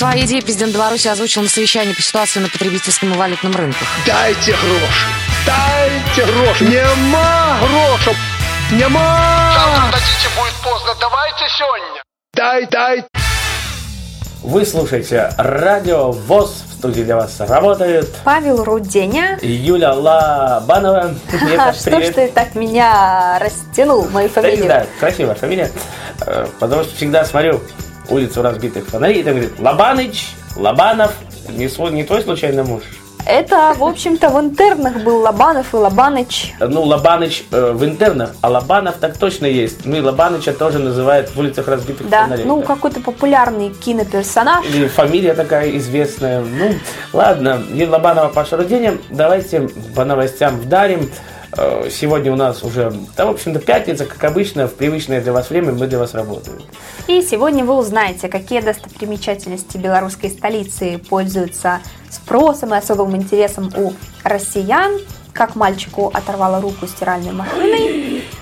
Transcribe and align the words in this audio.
Свои 0.00 0.24
идеи 0.24 0.40
президент 0.40 0.72
Беларуси 0.72 1.08
озвучил 1.08 1.42
на 1.42 1.48
совещании 1.50 1.92
по 1.92 2.00
ситуации 2.00 2.40
на 2.40 2.48
потребительском 2.48 3.12
и 3.12 3.16
валютном 3.18 3.54
рынках. 3.54 3.86
Дайте 4.06 4.52
гроши! 4.52 5.06
Дайте 5.44 6.32
гроши! 6.32 6.64
Нема 6.64 7.58
грошей! 7.60 8.16
Нема! 8.72 9.52
Завтра 9.52 9.98
дадите, 10.00 10.28
будет 10.38 10.54
поздно. 10.64 10.94
Давайте 10.98 11.44
сегодня. 11.58 12.02
Дай, 12.32 12.66
дай! 12.70 13.04
Вы 14.42 14.64
слушаете 14.64 15.34
радио 15.36 16.12
ВОЗ. 16.12 16.64
В 16.70 16.72
студии 16.78 17.02
для 17.02 17.16
вас 17.16 17.38
работает 17.40 18.08
Павел 18.24 18.64
Руденя. 18.64 19.38
Юля 19.42 19.92
Лабанова. 19.92 21.14
Ха, 21.30 21.74
Что 21.74 22.00
ж 22.00 22.08
ты 22.14 22.28
так 22.28 22.54
меня 22.54 23.38
растянул, 23.38 24.08
мою 24.08 24.30
фамилию? 24.30 24.66
да, 24.66 24.86
красивая 24.98 25.34
фамилия. 25.34 25.70
Э, 26.26 26.46
Потому 26.58 26.84
что 26.84 26.96
всегда 26.96 27.22
смотрю 27.26 27.60
улицу 28.10 28.42
разбитых 28.42 28.86
фонарей, 28.86 29.20
и 29.20 29.22
там 29.22 29.34
говорит 29.34 29.58
Лобаныч, 29.58 30.30
Лобанов. 30.56 31.12
Не, 31.48 31.68
свой, 31.68 31.90
не 31.92 32.04
твой 32.04 32.22
случайно 32.22 32.64
муж? 32.64 32.82
Это, 33.26 33.74
в 33.76 33.84
общем-то, 33.84 34.30
в 34.30 34.40
интернах 34.40 35.02
был 35.04 35.18
Лобанов 35.20 35.74
и 35.74 35.76
Лобаныч. 35.76 36.54
Ну, 36.58 36.82
Лобаныч 36.82 37.44
э, 37.52 37.72
в 37.72 37.84
интернах, 37.84 38.34
а 38.40 38.48
Лобанов 38.48 38.96
так 38.96 39.18
точно 39.18 39.44
есть. 39.46 39.84
Ну 39.84 39.96
и 39.96 40.00
Лобаныча 40.00 40.52
тоже 40.54 40.78
называют 40.78 41.28
в 41.28 41.38
улицах 41.38 41.68
разбитых 41.68 42.08
Да, 42.08 42.22
фонарей. 42.24 42.44
ну 42.44 42.60
да. 42.60 42.66
какой-то 42.66 43.00
популярный 43.00 43.70
киноперсонаж. 43.70 44.64
Или 44.66 44.88
фамилия 44.88 45.34
такая 45.34 45.76
известная. 45.76 46.40
Ну, 46.40 46.72
ладно, 47.12 47.62
Юлия 47.70 47.90
Лобанова, 47.90 48.28
Паша 48.28 48.56
Руденя. 48.56 48.96
Давайте 49.10 49.68
по 49.94 50.04
новостям 50.04 50.56
вдарим. 50.58 51.10
Э, 51.56 51.88
Сегодня 51.90 52.32
у 52.32 52.36
нас 52.36 52.62
уже, 52.62 52.92
да, 53.16 53.26
в 53.26 53.30
общем-то, 53.30 53.58
пятница, 53.58 54.06
как 54.06 54.22
обычно, 54.24 54.68
в 54.68 54.74
привычное 54.74 55.20
для 55.20 55.32
вас 55.32 55.50
время 55.50 55.72
мы 55.72 55.86
для 55.86 55.98
вас 55.98 56.14
работаем. 56.14 56.60
И 57.08 57.22
сегодня 57.22 57.64
вы 57.64 57.74
узнаете, 57.76 58.28
какие 58.28 58.60
достопримечательности 58.60 59.76
белорусской 59.76 60.30
столицы 60.30 60.98
пользуются 61.08 61.80
спросом 62.08 62.74
и 62.74 62.78
особым 62.78 63.16
интересом 63.16 63.72
у 63.76 63.92
россиян, 64.22 64.98
как 65.32 65.56
мальчику 65.56 66.10
оторвала 66.12 66.60
руку 66.60 66.86
стиральной 66.86 67.32
машиной. 67.32 67.99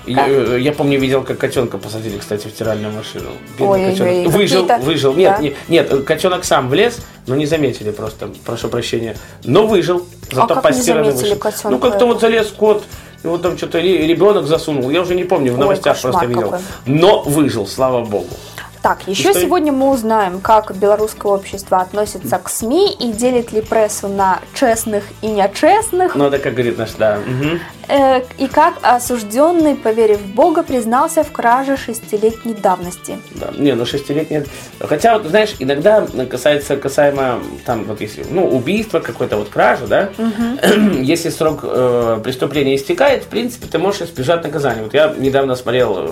Я, 0.09 0.27
э, 0.27 0.57
я 0.59 0.71
помню, 0.71 0.99
видел, 0.99 1.23
как 1.23 1.37
котенка 1.37 1.77
посадили, 1.77 2.17
кстати, 2.17 2.47
в 2.47 2.51
стиральную 2.51 2.91
машину. 2.93 3.29
Бедный 3.57 3.67
Ой-ой-ой, 3.67 3.91
котенок. 3.97 4.33
Выжил, 4.33 4.65
какие-то- 4.65 4.85
выжил. 4.85 5.13
Нет, 5.13 5.33
да. 5.37 5.41
не- 5.43 5.55
нет, 5.67 5.93
э, 5.93 5.97
котенок 5.99 6.43
сам 6.45 6.69
влез, 6.69 6.97
но 7.27 7.35
не 7.35 7.45
заметили 7.45 7.91
просто, 7.91 8.29
прошу 8.45 8.69
прощения. 8.69 9.15
Но 9.43 9.67
выжил, 9.67 10.07
зато 10.31 10.45
А 10.45 10.47
как 10.47 10.57
не 10.57 10.61
постиранный 10.77 11.11
вышел. 11.11 11.37
котенка? 11.37 11.69
Ну, 11.69 11.79
как-то 11.79 12.05
вот 12.07 12.21
залез 12.21 12.47
кот, 12.47 12.83
и 13.23 13.27
вот 13.27 13.41
там 13.41 13.57
что-то 13.57 13.79
ребенок 13.79 14.47
засунул. 14.47 14.89
Я 14.89 15.01
уже 15.01 15.13
не 15.13 15.25
помню, 15.25 15.51
в 15.51 15.55
Ой, 15.55 15.61
новостях 15.61 15.95
кошмар 15.95 16.13
просто 16.13 16.27
видел. 16.27 16.49
какой. 16.51 16.59
Но 16.85 17.21
выжил, 17.21 17.67
слава 17.67 18.03
богу. 18.03 18.27
Так, 18.81 19.07
еще 19.07 19.31
что? 19.31 19.41
сегодня 19.41 19.73
мы 19.73 19.89
узнаем, 19.89 20.39
как 20.39 20.75
белорусское 20.75 21.31
общество 21.31 21.79
относится 21.79 22.37
к 22.37 22.49
СМИ 22.49 22.93
и 22.93 23.11
делит 23.11 23.51
ли 23.51 23.61
прессу 23.61 24.07
на 24.07 24.39
честных 24.53 25.03
и 25.21 25.27
нечестных, 25.27 26.15
Ну, 26.15 26.27
это 26.27 26.39
как 26.39 26.53
говорит 26.53 26.77
наш, 26.77 26.91
да. 26.93 27.19
Э, 27.89 28.21
и 28.37 28.47
как 28.47 28.75
осужденный, 28.81 29.75
поверив 29.75 30.21
в 30.21 30.33
Бога, 30.33 30.63
признался 30.63 31.23
в 31.23 31.31
краже 31.31 31.75
шестилетней 31.75 32.53
давности. 32.53 33.17
Да. 33.35 33.49
Не, 33.57 33.73
ну 33.73 33.85
шестилетний. 33.85 34.43
Хотя, 34.79 35.17
вот, 35.17 35.27
знаешь, 35.27 35.55
иногда 35.59 36.05
касается, 36.29 36.77
касаемо, 36.77 37.39
там, 37.65 37.83
вот 37.85 37.99
если, 37.99 38.25
ну, 38.29 38.47
убийства, 38.47 38.99
какой-то 38.99 39.37
вот 39.37 39.49
кражи, 39.49 39.87
да, 39.87 40.09
если 41.01 41.29
срок 41.29 41.61
э, 41.63 42.21
преступления 42.23 42.75
истекает, 42.75 43.23
в 43.23 43.27
принципе, 43.27 43.67
ты 43.67 43.77
можешь 43.77 44.03
избежать 44.03 44.43
наказания. 44.43 44.83
Вот 44.83 44.93
я 44.93 45.13
недавно 45.17 45.55
смотрел, 45.55 45.97
э, 45.97 46.09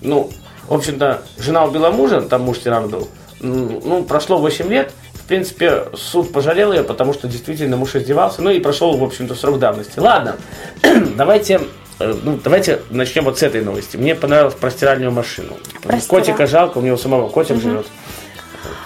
ну, 0.00 0.30
в 0.68 0.74
общем-то, 0.74 1.22
жена 1.38 1.64
убила 1.64 1.90
мужа, 1.90 2.20
там 2.22 2.42
муж 2.42 2.58
тиран 2.58 2.88
был, 2.88 3.08
ну, 3.40 4.04
прошло 4.04 4.38
8 4.38 4.68
лет, 4.68 4.92
в 5.14 5.24
принципе, 5.28 5.84
суд 5.94 6.32
пожалел 6.32 6.72
ее, 6.72 6.82
потому 6.82 7.12
что 7.12 7.28
действительно 7.28 7.76
муж 7.76 7.94
издевался, 7.96 8.42
ну 8.42 8.50
и 8.50 8.60
прошел, 8.60 8.96
в 8.96 9.04
общем-то, 9.04 9.34
срок 9.34 9.58
давности. 9.58 9.98
Ладно, 9.98 10.36
давайте, 11.16 11.60
э, 12.00 12.14
ну, 12.22 12.38
давайте 12.42 12.80
начнем 12.90 13.24
вот 13.24 13.38
с 13.38 13.42
этой 13.42 13.62
новости. 13.62 13.96
Мне 13.96 14.14
понравилась 14.14 14.54
про 14.54 14.70
стиральную 14.70 15.10
машину. 15.12 15.54
Про 15.82 16.00
Котика 16.00 16.46
жалко, 16.46 16.78
у 16.78 16.80
него 16.80 16.96
самого 16.96 17.28
котик 17.28 17.60
живет. 17.60 17.86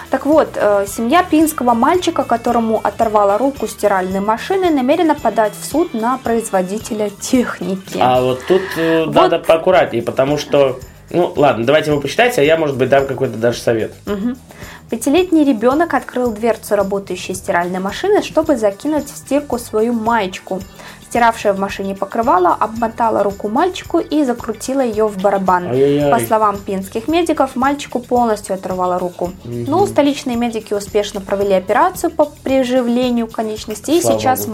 Так 0.09 0.27
вот, 0.27 0.49
э, 0.55 0.85
семья 0.87 1.23
пинского 1.23 1.73
мальчика, 1.73 2.23
которому 2.23 2.79
оторвала 2.83 3.39
руку 3.39 3.65
стиральной 3.67 4.19
машины, 4.19 4.69
намерена 4.69 5.15
подать 5.15 5.53
в 5.59 5.65
суд 5.65 5.95
на 5.95 6.19
производителя 6.19 7.09
техники. 7.09 7.97
А 7.99 8.21
вот 8.21 8.45
тут 8.47 8.61
э, 8.77 9.05
Вот. 9.05 9.15
надо 9.15 9.39
поаккуратнее, 9.39 10.03
потому 10.03 10.37
что, 10.37 10.79
ну, 11.13 11.31
ладно, 11.35 11.65
давайте 11.65 11.93
вы 11.93 12.01
почитайте, 12.01 12.41
а 12.41 12.43
я, 12.43 12.57
может 12.57 12.75
быть, 12.75 12.89
дам 12.89 13.05
какой-то 13.05 13.37
даже 13.37 13.59
совет. 13.59 13.93
Пятилетний 14.89 15.43
ребенок 15.43 15.93
открыл 15.93 16.31
дверцу 16.31 16.75
работающей 16.75 17.33
стиральной 17.33 17.79
машины, 17.79 18.21
чтобы 18.21 18.57
закинуть 18.57 19.05
в 19.05 19.17
стирку 19.17 19.57
свою 19.57 19.93
маечку. 19.93 20.59
Стиравшая 21.09 21.53
в 21.53 21.59
машине 21.59 21.95
покрывало 21.95 22.57
обмотала 22.59 23.21
руку 23.23 23.47
мальчику 23.47 23.99
и 23.99 24.23
закрутила 24.23 24.81
ее 24.81 25.07
в 25.07 25.21
барабан. 25.21 25.67
Ай-яй-яй. 25.67 26.11
По 26.11 26.19
словам 26.19 26.57
пинских 26.57 27.07
медиков, 27.07 27.55
мальчику 27.55 27.99
полностью 27.99 28.55
оторвала 28.55 28.97
руку. 28.97 29.31
Ну, 29.43 29.85
столичные 29.85 30.37
медики 30.37 30.73
успешно 30.73 31.21
провели 31.21 31.53
операцию 31.53 32.09
по 32.09 32.25
приживлению 32.25 33.27
конечностей, 33.27 33.99
и 33.99 34.01
сейчас 34.01 34.41
Богу. 34.41 34.53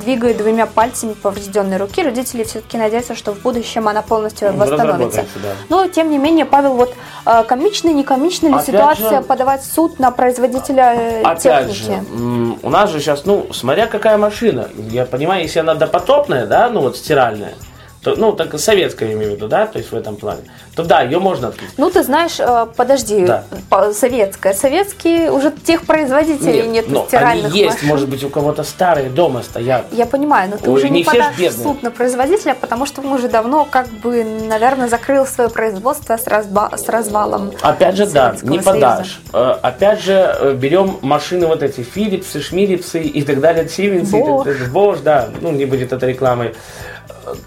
Двигает 0.00 0.36
двумя 0.38 0.66
пальцами 0.66 1.12
поврежденной 1.14 1.76
руки. 1.76 2.02
Родители 2.02 2.42
все-таки 2.44 2.76
надеются, 2.78 3.14
что 3.14 3.32
в 3.32 3.38
будущем 3.40 3.88
она 3.88 4.02
полностью 4.02 4.50
Ну, 4.52 4.58
восстановится. 4.58 5.24
да. 5.36 5.48
Но, 5.68 5.86
тем 5.86 6.10
не 6.10 6.18
менее, 6.18 6.44
Павел, 6.44 6.74
вот 6.74 6.94
э, 7.26 7.44
комичная, 7.44 7.92
не 7.92 8.02
комичная 8.04 8.50
ли 8.50 8.56
Опять 8.56 8.66
ситуация 8.66 9.20
же- 9.20 9.26
подавать 9.26 9.62
в 9.62 9.72
суд 9.72 9.98
на 9.98 10.10
производителя 10.10 10.94
э, 10.96 11.22
Опять 11.22 11.42
техники? 11.42 12.02
же, 12.10 12.56
у 12.62 12.70
нас 12.70 12.90
же 12.90 13.00
сейчас, 13.00 13.24
ну, 13.24 13.46
смотря 13.52 13.86
какая 13.86 14.16
машина. 14.18 14.68
Я 14.90 15.04
понимаю, 15.04 15.42
если 15.42 15.60
она 15.60 15.74
допотопная, 15.74 16.46
да, 16.46 16.68
ну 16.70 16.80
вот 16.80 16.96
стиральная, 16.96 17.54
то, 18.02 18.14
ну, 18.16 18.32
так 18.32 18.58
советская, 18.58 19.08
я 19.10 19.14
имею 19.14 19.32
в 19.32 19.34
виду, 19.36 19.46
да, 19.46 19.66
то 19.66 19.78
есть 19.78 19.92
в 19.92 19.94
этом 19.94 20.16
плане, 20.16 20.40
то 20.74 20.84
да, 20.84 21.02
ее 21.02 21.18
можно 21.18 21.48
открыть. 21.48 21.70
Ну, 21.76 21.90
ты 21.90 22.02
знаешь, 22.02 22.36
э, 22.38 22.66
подожди, 22.74 23.26
Да. 23.26 23.44
советская. 23.92 24.54
Советские 24.54 25.30
уже 25.30 25.50
тех 25.50 25.82
производителей 25.82 26.66
нет, 26.66 26.86
но 26.88 27.04
стиральных 27.06 27.46
они 27.52 27.58
есть, 27.60 27.74
машин. 27.74 27.88
может 27.88 28.08
быть, 28.08 28.24
у 28.24 28.30
кого-то 28.30 28.62
старые 28.62 29.10
дома 29.10 29.42
стоят. 29.42 29.84
Я 29.92 30.06
понимаю, 30.06 30.50
но 30.50 30.56
ты 30.56 30.70
Ой, 30.70 30.76
уже 30.78 30.88
не, 30.88 31.00
не 31.00 31.04
подашь 31.04 31.36
в 31.36 31.62
суд 31.62 31.82
на 31.82 31.90
производителя, 31.90 32.54
потому 32.58 32.86
что 32.86 33.02
он 33.02 33.12
уже 33.12 33.28
давно, 33.28 33.66
как 33.70 33.88
бы, 33.88 34.24
наверное, 34.24 34.88
закрыл 34.88 35.26
свое 35.26 35.50
производство 35.50 36.16
с, 36.16 36.26
разба- 36.26 36.74
с 36.76 36.88
развалом. 36.88 37.52
Опять 37.60 37.96
же, 37.96 38.06
да, 38.06 38.32
не 38.42 38.60
Союза. 38.60 38.64
подашь. 38.64 39.20
Э, 39.34 39.56
Опять 39.60 40.00
же, 40.02 40.36
э, 40.40 40.54
берем 40.54 40.96
машины 41.02 41.46
вот 41.46 41.62
эти, 41.62 41.82
Филипсы, 41.82 42.40
Шмилипсы 42.40 43.02
и 43.02 43.22
так 43.22 43.40
далее, 43.40 43.64
и 43.64 43.66
так 43.68 43.76
Bosch. 43.76 44.44
далее. 44.44 44.68
Bosch, 44.72 45.02
да, 45.02 45.28
ну 45.42 45.50
не 45.52 45.66
будет 45.66 45.92
это 45.92 46.06
рекламой. 46.06 46.54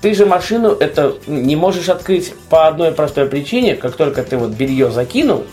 Ты 0.01 0.13
же 0.13 0.25
машину 0.25 0.69
это 0.69 1.16
не 1.28 1.56
можешь 1.56 1.90
открыть 1.90 2.34
по 2.50 2.68
одной 2.68 2.91
простой 2.91 3.25
причине, 3.25 3.75
как 3.75 3.96
только 3.96 4.24
ты 4.24 4.38
вот 4.38 4.51
белье 4.51 4.91
закинул, 4.91 5.46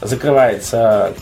закрывается 0.00 1.12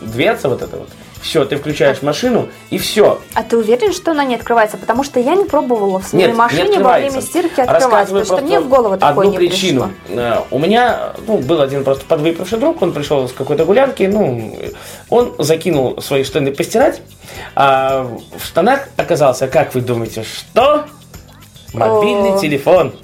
дверца 0.00 0.48
вот 0.48 0.62
эта 0.62 0.76
вот, 0.76 0.88
все, 1.20 1.44
ты 1.44 1.56
включаешь 1.56 2.00
машину 2.02 2.48
и 2.70 2.78
все. 2.78 3.20
А 3.34 3.42
ты 3.42 3.56
уверен, 3.56 3.92
что 3.92 4.12
она 4.12 4.24
не 4.24 4.34
открывается? 4.34 4.78
Потому 4.78 5.04
что 5.04 5.20
я 5.20 5.34
не 5.34 5.44
пробовала 5.44 6.00
в 6.00 6.06
своей 6.06 6.28
Нет, 6.28 6.36
машине 6.36 6.68
не 6.68 6.78
во 6.78 6.94
время 6.94 7.20
стирки 7.20 7.60
открывать, 7.60 8.08
потому 8.08 8.24
что 8.24 8.38
мне 8.38 8.60
в 8.60 8.68
голову 8.68 8.96
такое 8.96 9.26
одну 9.26 9.30
не 9.30 9.36
причину. 9.36 9.90
пришло. 10.06 10.22
Э, 10.22 10.38
У 10.50 10.58
меня 10.58 11.12
ну, 11.26 11.38
был 11.38 11.60
один 11.60 11.84
просто 11.84 12.04
подвыпивший 12.06 12.58
друг, 12.58 12.80
он 12.80 12.92
пришел 12.92 13.28
с 13.28 13.32
какой-то 13.32 13.64
гулянки, 13.66 14.04
ну, 14.04 14.58
он 15.10 15.34
закинул 15.38 16.00
свои 16.00 16.24
штаны 16.24 16.52
постирать, 16.52 17.02
а 17.54 18.06
в 18.36 18.44
штанах 18.44 18.88
оказался, 18.96 19.46
как 19.46 19.74
вы 19.74 19.82
думаете, 19.82 20.24
что? 20.24 20.86
Мобильный 21.72 22.34
О. 22.34 22.38
телефон. 22.38 22.94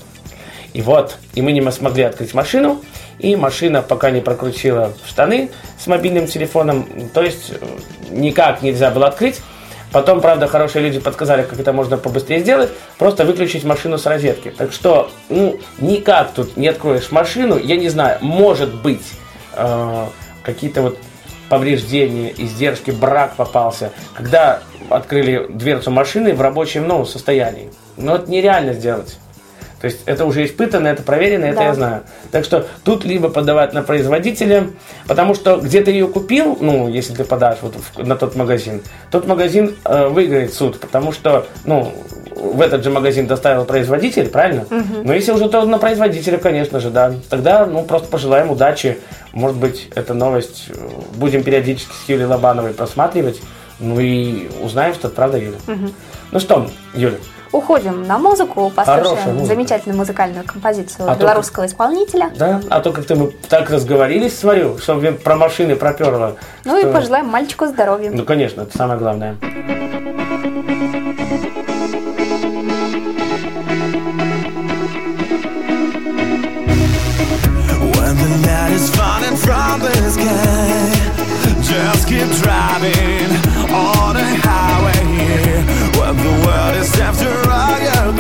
И 0.73 0.83
вот, 0.83 1.17
и 1.35 1.43
мы 1.43 1.53
не 1.53 1.71
смогли 1.71 2.03
открыть 2.03 2.35
машину, 2.35 2.83
и 3.19 3.35
машина 3.35 3.81
пока 3.81 4.11
не 4.11 4.21
прокрутила 4.21 4.93
штаны 5.07 5.51
с 5.79 5.87
мобильным 5.87 6.27
телефоном, 6.27 6.87
то 7.15 7.23
есть 7.23 7.51
э, 7.51 7.67
никак 8.11 8.63
нельзя 8.63 8.91
было 8.91 9.07
открыть. 9.07 9.41
Потом, 9.93 10.21
правда, 10.21 10.49
хорошие 10.49 10.83
люди 10.85 10.99
подсказали, 10.99 11.43
как 11.43 11.59
это 11.59 11.73
можно 11.73 11.97
побыстрее 11.97 12.41
сделать, 12.41 12.71
просто 12.99 13.25
выключить 13.25 13.65
машину 13.65 13.97
с 13.97 14.05
розетки. 14.05 14.51
Так 14.51 14.73
что, 14.73 15.11
ну, 15.31 15.59
никак 15.79 16.33
тут 16.33 16.57
не 16.57 16.69
откроешь 16.69 17.11
машину, 17.11 17.57
я 17.57 17.77
не 17.77 17.89
знаю, 17.89 18.19
может 18.21 18.75
быть, 18.83 19.07
э, 19.55 20.07
какие-то 20.43 20.83
вот 20.83 20.99
повреждения, 21.49 22.35
издержки, 22.37 22.91
брак 22.91 23.37
попался, 23.37 23.93
когда 24.15 24.61
открыли 24.91 25.47
дверцу 25.49 25.91
машины 25.91 26.35
в 26.35 26.41
рабочем 26.41 26.87
ну, 26.87 27.07
состоянии. 27.07 27.71
Но 27.97 28.17
это 28.17 28.31
нереально 28.31 28.73
сделать. 28.75 29.19
То 29.81 29.89
есть 29.89 30.01
это 30.07 30.25
уже 30.25 30.45
испытано, 30.47 30.89
это 30.89 31.03
проверено, 31.03 31.45
это 31.45 31.57
Да. 31.59 31.65
я 31.65 31.75
знаю. 31.75 32.03
Так 32.31 32.45
что 32.45 32.67
тут 32.83 33.05
либо 33.05 33.29
подавать 33.29 33.75
на 33.75 33.83
производителя, 33.83 34.71
потому 35.07 35.35
что 35.35 35.59
где 35.59 35.83
ты 35.83 35.91
ее 35.91 36.09
купил, 36.09 36.57
ну, 36.61 36.89
если 36.89 37.13
ты 37.13 37.25
подашь 37.25 37.59
вот 37.61 37.75
в- 37.77 38.07
на 38.07 38.17
тот 38.17 38.37
магазин, 38.37 38.81
тот 39.11 39.27
магазин 39.27 39.77
э, 39.85 40.09
выиграет 40.09 40.55
суд, 40.55 40.81
потому 40.81 41.13
что, 41.13 41.47
ну, 41.67 41.93
в 42.35 42.61
этот 42.63 42.85
же 42.85 42.91
магазин 42.91 43.27
доставил 43.27 43.67
производитель, 43.67 44.29
правильно? 44.29 44.65
Но 45.05 45.13
если 45.13 45.33
уже 45.33 45.49
то 45.51 45.63
на 45.67 45.79
производителя, 45.79 46.39
конечно 46.39 46.81
же, 46.81 46.89
да. 46.91 47.13
Тогда, 47.29 47.67
ну, 47.67 47.83
просто 47.83 48.09
пожелаем 48.09 48.51
удачи. 48.51 48.99
Может 49.35 49.59
быть, 49.59 49.89
эта 49.95 50.15
новость 50.15 50.65
э, 50.71 50.75
будем 51.17 51.43
периодически 51.43 51.93
с 51.93 52.09
Юлией 52.09 52.29
Лобановой 52.29 52.73
просматривать. 52.73 53.41
Ну 53.79 54.01
и 54.01 54.49
узнаем, 54.63 54.95
что 54.95 55.09
это 55.09 55.17
правда 55.17 55.37
Юля. 55.37 55.59
Ну 56.33 56.41
что, 56.41 56.71
Юля, 56.95 57.17
Уходим 57.57 58.03
на 58.07 58.19
музыку, 58.19 58.71
послушаем 58.75 59.37
музыка. 59.37 59.47
замечательную 59.47 59.97
музыкальную 59.97 60.45
композицию 60.45 61.11
А 61.11 61.15
то 61.15 61.21
белорусского 61.23 61.65
исполнителя. 61.65 62.31
да? 62.37 62.61
А 62.69 62.81
то 62.81 62.93
как-то 62.93 63.17
мы 63.17 63.31
так 63.49 63.71
разговорились, 63.71 64.39
смотрю, 64.39 64.77
что 64.77 65.01
про 65.25 65.37
машины 65.37 65.75
проперло. 65.75 66.37
Ну 66.65 66.79
что- 66.79 66.89
и 66.91 66.93
пожелаем 66.93 67.27
мальчику 67.29 67.65
здоровья. 67.67 68.11
Ну, 68.13 68.25
конечно, 68.25 68.61
это 68.63 68.77
самое 68.77 68.99
главное. 68.99 69.37
Just 81.63 82.07
keep 82.09 82.29
driving 82.43 83.56
on 83.77 84.15
the 84.15 84.29
highway. 84.47 85.05
When 85.99 86.17
the 86.27 86.35
world 86.45 86.75
is 86.83 86.93
after 87.01 87.33
all 87.51 87.79
your 87.89 88.13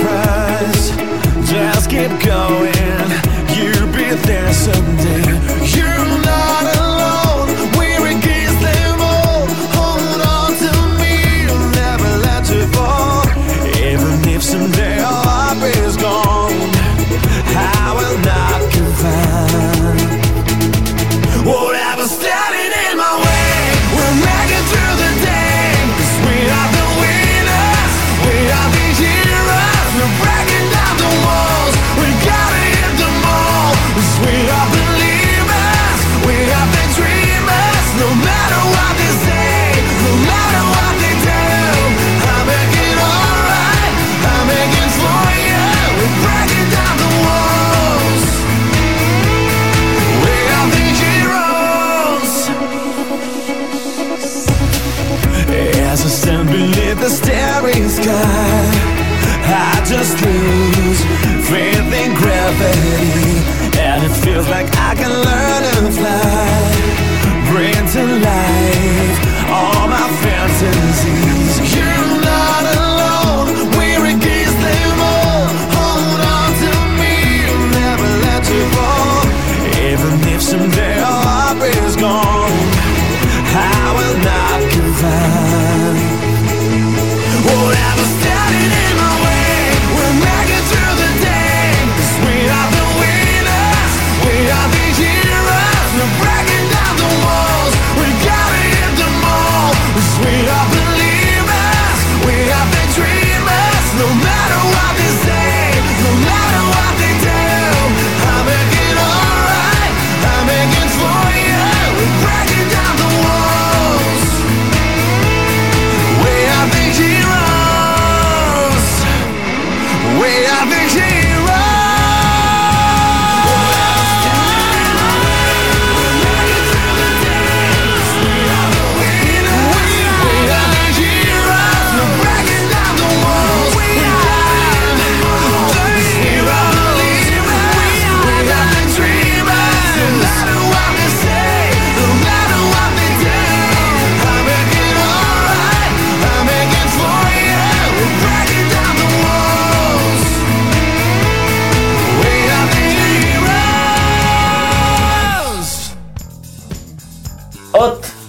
just 1.47 1.88
keep 1.91 2.12
going. 2.25 3.08
You'll 3.56 3.93
be 3.93 4.08
there 4.26 4.53
someday. 4.53 5.25
You're 5.75 5.86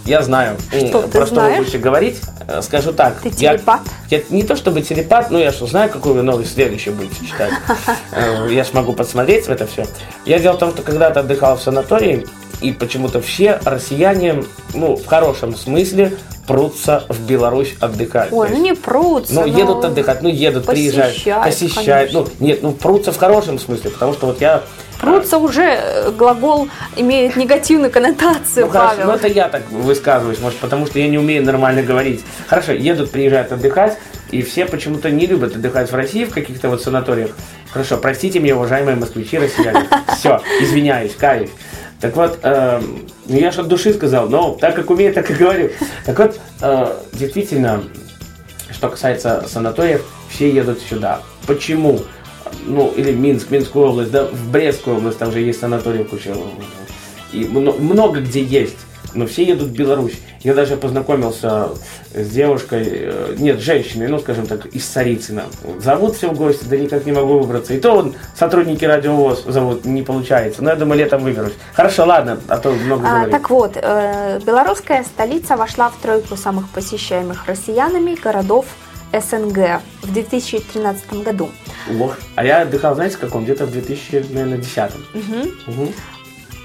я 0.07 0.21
знаю, 0.21 0.57
Что 0.71 1.01
про 1.07 1.25
что 1.25 1.41
вы 1.41 1.57
будете 1.57 1.77
говорить. 1.77 2.21
Э, 2.47 2.61
Скажу 2.61 2.93
так. 2.93 3.19
Ты 3.21 3.29
я- 3.37 3.55
телепат? 3.57 3.81
Я, 4.09 4.21
не 4.29 4.43
то 4.43 4.55
чтобы 4.55 4.81
телепат, 4.81 5.29
но 5.31 5.37
я 5.37 5.51
что, 5.51 5.67
знаю, 5.67 5.89
какую 5.89 6.15
вы 6.15 6.21
новость 6.23 6.53
следующую 6.53 6.95
будете 6.95 7.25
читать. 7.25 7.51
Э, 8.11 8.47
Я 8.49 8.63
ж 8.63 8.69
могу 8.73 8.93
подсмотреть 8.93 9.45
в 9.47 9.49
это 9.49 9.67
все. 9.67 9.85
Я 10.25 10.39
дело 10.39 10.53
в 10.53 10.59
том, 10.59 10.71
что 10.71 10.81
когда-то 10.81 11.19
отдыхал 11.19 11.57
в 11.57 11.61
санатории, 11.61 12.25
и 12.61 12.71
почему-то 12.71 13.21
все 13.21 13.59
россияне, 13.65 14.43
ну, 14.73 14.95
в 14.95 15.05
хорошем 15.05 15.55
смысле, 15.55 16.17
прутся 16.47 17.03
в 17.09 17.19
Беларусь 17.27 17.75
отдыхать. 17.79 18.29
Ой, 18.31 18.49
ну 18.49 18.57
не 18.61 18.73
прутся. 18.73 19.33
ну, 19.35 19.41
но 19.41 19.47
едут 19.47 19.83
отдыхать, 19.85 20.21
ну, 20.23 20.29
едут, 20.29 20.65
приезжают, 20.65 21.13
посещают, 21.13 21.45
посещают. 21.45 22.13
Ну, 22.13 22.27
нет, 22.39 22.63
ну, 22.63 22.71
прутся 22.71 23.11
в 23.11 23.17
хорошем 23.17 23.59
смысле, 23.59 23.91
потому 23.91 24.13
что 24.13 24.27
вот 24.27 24.41
я... 24.41 24.63
Прутся 24.99 25.37
уже 25.37 25.63
э, 25.63 26.11
глагол 26.11 26.69
имеет 26.95 27.35
негативную 27.35 27.91
коннотацию, 27.91 28.65
Ну, 28.65 28.71
хорошо, 28.71 29.01
ну 29.05 29.11
это 29.11 29.27
я 29.27 29.47
так 29.47 29.69
высказываюсь, 29.69 30.39
может, 30.39 30.57
потому 30.59 30.85
что 30.87 30.99
я 30.99 31.07
не 31.07 31.17
умею 31.17 31.43
нормально 31.43 31.83
говорить. 31.83 32.23
Хорошо, 32.47 32.71
едут, 32.71 33.11
приезжают 33.11 33.51
отдыхать, 33.51 33.97
и 34.31 34.41
все 34.41 34.65
почему-то 34.65 35.09
не 35.11 35.25
любят 35.25 35.55
отдыхать 35.55 35.91
в 35.91 35.95
России 35.95 36.25
в 36.25 36.33
каких-то 36.33 36.69
вот 36.69 36.81
санаториях. 36.81 37.31
Хорошо, 37.71 37.97
простите 37.97 38.39
меня, 38.39 38.55
уважаемые 38.55 38.95
москвичи, 38.95 39.37
россияне. 39.37 39.87
Все, 40.17 40.41
извиняюсь, 40.61 41.15
каюсь. 41.15 41.51
Так 42.01 42.15
вот, 42.15 42.39
ну, 42.43 43.37
я 43.37 43.51
же 43.51 43.61
от 43.61 43.67
души 43.67 43.93
сказал, 43.93 44.29
но 44.29 44.51
так 44.53 44.75
как 44.75 44.89
умею, 44.89 45.13
так 45.13 45.29
и 45.29 45.33
говорю. 45.33 45.71
Так 46.05 46.17
вот, 46.17 46.39
э, 46.61 46.93
действительно, 47.13 47.83
что 48.71 48.89
касается 48.89 49.45
санаториев, 49.47 50.03
все 50.29 50.49
едут 50.49 50.79
сюда. 50.81 51.21
Почему? 51.45 52.01
Ну, 52.65 52.91
или 52.95 53.11
Минск, 53.11 53.49
Минскую 53.51 53.87
область, 53.89 54.11
да, 54.11 54.25
в 54.25 54.51
Брестскую 54.51 54.97
область, 54.97 55.17
там 55.17 55.31
же 55.31 55.39
есть 55.39 55.59
санатории 55.59 56.03
куча. 56.03 56.33
И 57.33 57.45
мно- 57.45 57.73
много 57.73 58.21
где 58.21 58.41
есть. 58.43 58.77
Но 59.13 59.25
все 59.25 59.43
едут 59.43 59.69
в 59.69 59.73
Беларусь. 59.73 60.13
Я 60.43 60.53
даже 60.53 60.75
познакомился 60.77 61.69
с 62.13 62.29
девушкой, 62.29 62.83
э, 62.87 63.35
нет, 63.37 63.59
женщиной, 63.59 64.07
ну, 64.07 64.19
скажем 64.19 64.45
так, 64.45 64.65
из 64.67 64.85
Царицына. 64.85 65.43
Зовут 65.79 66.15
все 66.17 66.29
в 66.29 66.35
гости, 66.37 66.65
да 66.65 66.77
никак 66.77 67.05
не 67.05 67.13
могу 67.13 67.39
выбраться. 67.39 67.73
И 67.73 67.79
то 67.79 67.93
он 67.93 68.15
сотрудники 68.35 68.85
радиовоз 68.85 69.45
зовут, 69.47 69.85
не 69.85 70.03
получается. 70.03 70.61
Но 70.61 70.69
я 70.69 70.75
думаю, 70.75 70.99
летом 70.99 71.23
выберусь. 71.23 71.53
Хорошо, 71.73 72.05
ладно, 72.05 72.39
а 72.47 72.57
то 72.57 72.71
много 72.71 73.07
А, 73.07 73.13
говорю. 73.15 73.31
так 73.31 73.49
вот, 73.49 73.71
э, 73.75 74.39
белорусская 74.45 75.03
столица 75.03 75.55
вошла 75.55 75.89
в 75.89 75.95
тройку 76.01 76.35
самых 76.35 76.69
посещаемых 76.69 77.45
россиянами 77.47 78.13
городов 78.15 78.65
СНГ 79.13 79.81
в 80.01 80.13
2013 80.13 81.23
году. 81.23 81.49
Ох. 81.99 82.17
А 82.35 82.45
я 82.45 82.61
отдыхал, 82.61 82.95
знаете, 82.95 83.17
в 83.17 83.19
каком? 83.19 83.43
Где-то 83.43 83.65
в 83.65 83.71
2010. 83.71 84.91
Мгм. 85.13 85.93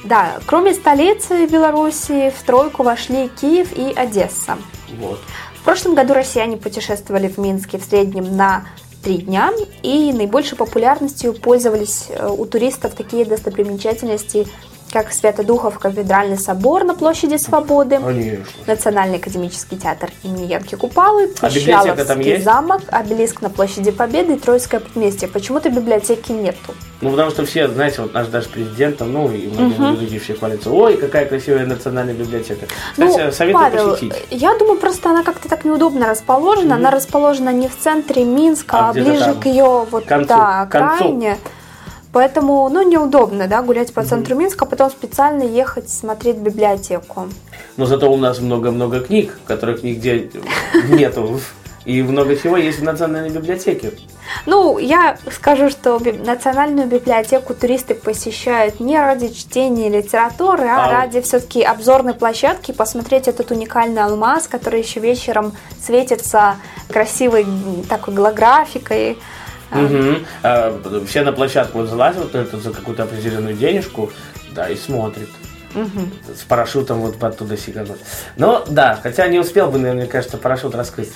Да, 0.05 0.41
кроме 0.47 0.75
столицы 0.75 1.47
Беларуси 1.47 2.33
в 2.37 2.43
тройку 2.45 2.83
вошли 2.83 3.29
Киев 3.41 3.73
и 3.77 3.93
Одесса. 3.95 4.59
Вот. 4.99 5.21
В 5.61 5.65
прошлом 5.65 5.95
году 5.95 6.13
россияне 6.13 6.57
путешествовали 6.57 7.29
в 7.29 7.39
Минске 7.39 7.79
в 7.79 7.85
среднем 7.85 8.37
на 8.37 8.65
три 9.03 9.19
дня, 9.19 9.53
и 9.83 10.13
наибольшей 10.13 10.57
популярностью 10.57 11.35
пользовались 11.35 12.07
э, 12.09 12.29
у 12.29 12.45
туристов 12.47 12.95
такие 12.95 13.25
достопримечательности, 13.25 14.47
как 14.93 15.13
Свято-Духов 15.13 15.79
кафедральный 15.79 16.37
собор 16.39 16.85
на 16.85 16.95
площади 16.95 17.37
Свободы, 17.37 17.99
Конечно. 17.99 18.45
Национальный 18.67 19.17
академический 19.17 19.79
театр 19.79 20.11
имени 20.23 20.45
Янки 20.47 20.75
Купалы, 20.75 21.31
А 21.41 21.51
Пищаловский 21.51 22.23
есть? 22.33 22.45
замок, 22.45 22.83
обелиск 22.89 23.41
на 23.41 23.49
площади 23.49 23.91
Победы 23.91 24.35
и 24.35 24.39
Троицкое 24.39 24.81
предместье. 24.81 25.29
Почему-то 25.29 25.71
библиотеки 25.71 26.33
нету. 26.33 26.75
Ну, 27.01 27.11
потому 27.11 27.31
что 27.31 27.45
все, 27.47 27.69
знаете, 27.69 28.03
вот 28.03 28.13
наш 28.13 28.29
даже 28.29 28.49
президент, 28.49 28.99
там, 28.99 29.13
ну, 29.13 29.31
и 29.33 29.47
многие 29.49 30.01
люди 30.01 30.19
все 30.19 30.35
хвалятся, 30.35 30.71
ой, 30.71 30.97
какая 30.99 31.25
красивая 31.27 31.67
национальная 31.67 32.15
библиотека. 32.15 32.67
Кстати, 32.93 33.23
Ну, 33.25 33.33
советую 33.33 33.65
Павел, 33.65 33.91
посетить. 33.93 34.27
я 34.31 34.57
думаю, 34.59 34.79
просто 34.79 35.11
она 35.11 35.23
как-то 35.25 35.49
так 35.49 35.65
неудобно 35.65 36.07
расположена. 36.09 36.77
Она 36.77 36.91
расположена 36.91 37.51
не 37.51 37.69
в 37.69 37.77
центре 37.79 38.25
Минска, 38.25 38.77
А 38.79 38.91
а, 38.91 38.93
ближе 38.93 39.25
там, 39.25 39.41
к 39.41 39.47
ее 39.47 39.87
вот 39.91 40.05
концу, 40.05 40.29
да, 40.29 40.67
к 40.67 40.71
концу. 40.71 41.19
Поэтому, 42.13 42.69
ну, 42.69 42.83
неудобно, 42.83 43.49
да, 43.49 43.63
гулять 43.63 43.93
по 43.95 44.05
центру 44.05 44.37
Минска, 44.37 44.65
а 44.65 44.69
потом 44.69 44.91
специально 44.91 45.43
ехать 45.43 45.89
смотреть 45.89 46.37
библиотеку. 46.37 47.29
Но 47.77 47.87
зато 47.87 48.13
у 48.13 48.17
нас 48.19 48.39
много-много 48.39 49.01
книг, 49.01 49.39
которых 49.47 49.83
нигде 49.83 50.31
нету. 50.91 51.41
И 51.85 52.01
много 52.03 52.37
чего 52.37 52.57
есть 52.57 52.79
в 52.79 52.85
национальной 52.85 53.31
библиотеке. 53.31 53.93
Ну, 54.47 54.79
я 54.79 55.17
скажу, 55.33 55.69
что 55.69 55.99
национальную 55.99 56.87
библиотеку 56.87 57.55
туристы 57.55 57.95
посещают 57.95 58.79
не 58.79 58.97
ради 58.99 59.29
чтения 59.33 59.89
литературы, 59.89 60.65
а, 60.69 60.87
А. 60.87 60.93
ради 60.93 61.21
все-таки 61.23 61.63
обзорной 61.63 62.15
площадки, 62.15 62.71
посмотреть 62.71 63.27
этот 63.27 63.51
уникальный 63.51 64.03
алмаз, 64.03 64.47
который 64.47 64.81
еще 64.81 65.01
вечером 65.01 65.55
светится 65.85 66.57
красивой 66.89 67.47
такой 67.89 68.15
голографикой. 68.15 69.19
Мгм. 69.73 70.27
А, 70.43 71.03
Все 71.07 71.23
на 71.23 71.33
площадку 71.33 71.85
залазят 71.85 72.23
вот 72.25 72.35
это 72.35 72.59
за 72.59 72.71
какую-то 72.73 73.05
определенную 73.05 73.55
денежку, 73.55 74.13
да, 74.51 74.69
и 74.69 74.77
смотрят. 74.77 75.29
С 75.75 76.43
парашютом 76.43 77.01
вот 77.01 77.23
оттуда 77.23 77.57
сигануть. 77.57 77.99
Но 78.37 78.65
да, 78.69 78.99
хотя 79.03 79.27
не 79.29 79.39
успел 79.39 79.71
бы, 79.71 79.79
наверное, 79.79 80.05
мне 80.05 80.11
кажется, 80.11 80.37
парашют 80.37 80.75
раскрыть. 80.75 81.13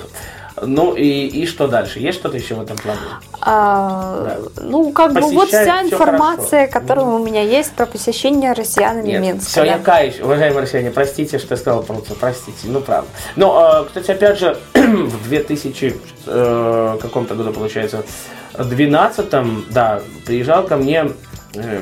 Ну 0.63 0.95
и, 0.95 1.27
и 1.27 1.47
что 1.47 1.69
дальше? 1.69 1.99
Есть 1.99 2.19
что-то 2.19 2.39
еще 2.39 2.55
в 2.55 2.63
этом 2.63 2.79
плане? 2.79 3.01
А, 3.43 4.39
Ну, 4.57 4.91
как 4.93 5.13
бы 5.13 5.21
вот 5.21 5.49
вся 5.49 5.83
информация, 5.83 6.67
хорошо. 6.67 6.81
которая 6.81 7.07
у 7.07 7.25
меня 7.25 7.43
есть 7.43 7.73
про 7.73 7.85
посещение 7.85 8.53
россиянами 8.53 9.07
Нет, 9.07 9.23
Минска. 9.23 9.51
все, 9.51 9.61
да. 9.61 9.67
я 9.67 9.79
каюсь, 9.79 10.19
уважаемые 10.21 10.63
россияне, 10.63 10.91
простите, 10.91 11.39
что 11.39 11.55
я 11.55 11.59
сказал 11.59 11.83
про 11.83 11.97
это, 11.97 12.15
простите, 12.15 12.69
ну 12.69 12.81
правда. 12.81 13.09
Но, 13.37 13.83
э, 13.83 13.87
кстати, 13.87 14.13
опять 14.13 14.39
же, 14.39 14.57
в 14.75 15.29
2000 15.29 16.01
э, 16.27 16.99
каком-то 17.03 17.35
году, 17.35 17.53
получается, 17.53 18.03
12 18.59 19.71
да, 19.71 20.01
приезжал 20.25 20.65
ко 20.65 20.77
мне 20.77 21.11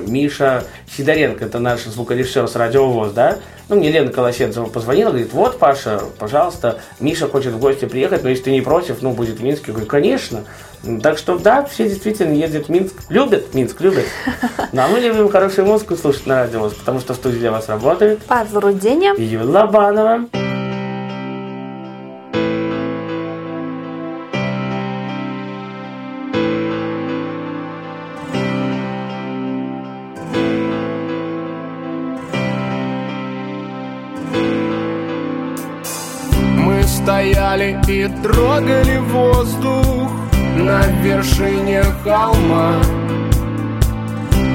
Миша 0.07 0.65
Сидоренко, 0.97 1.45
это 1.45 1.59
наш 1.59 1.85
звукорежиссер 1.85 2.49
с 2.49 2.57
Радио 2.57 2.91
ВОЗ, 2.91 3.13
да? 3.13 3.39
Ну, 3.69 3.77
мне 3.77 3.91
Лена 3.91 4.13
Колосенцева 4.13 4.67
позвонила, 4.67 5.09
говорит, 5.09 5.33
вот, 5.33 5.59
Паша, 5.59 6.01
пожалуйста, 6.19 6.81
Миша 7.01 7.29
хочет 7.29 7.53
в 7.53 7.59
гости 7.59 7.87
приехать, 7.87 8.23
но 8.23 8.29
если 8.29 8.45
ты 8.45 8.51
не 8.51 8.61
против, 8.61 9.01
ну, 9.01 9.13
будет 9.13 9.39
в 9.39 9.43
Минске. 9.43 9.67
Я 9.69 9.73
говорю, 9.73 9.89
конечно. 9.89 10.45
Так 11.03 11.17
что, 11.17 11.39
да, 11.39 11.65
все 11.65 11.89
действительно 11.89 12.35
ездят 12.35 12.67
в 12.67 12.69
Минск. 12.69 12.95
Любят 13.09 13.55
Минск, 13.55 13.81
любят. 13.81 14.05
Ну, 14.73 14.83
а 14.83 14.89
мы 14.89 15.01
любим 15.01 15.31
хорошую 15.31 15.67
музыку 15.67 15.97
слушать 15.97 16.27
на 16.27 16.43
радио 16.43 16.61
ВОЗ, 16.61 16.75
потому 16.75 17.01
что 17.01 17.15
в 17.15 17.17
студии 17.17 17.39
для 17.39 17.51
вас 17.51 17.69
работает 17.69 18.21
Павел 18.27 18.61
Руденя. 18.61 19.15
Юлия 19.17 19.45
Лобанова. 19.45 20.29
Стояли 37.55 37.79
и 37.89 38.09
трогали 38.23 38.99
воздух 38.99 40.11
на 40.57 40.83
вершине 41.03 41.83
холма. 42.03 42.75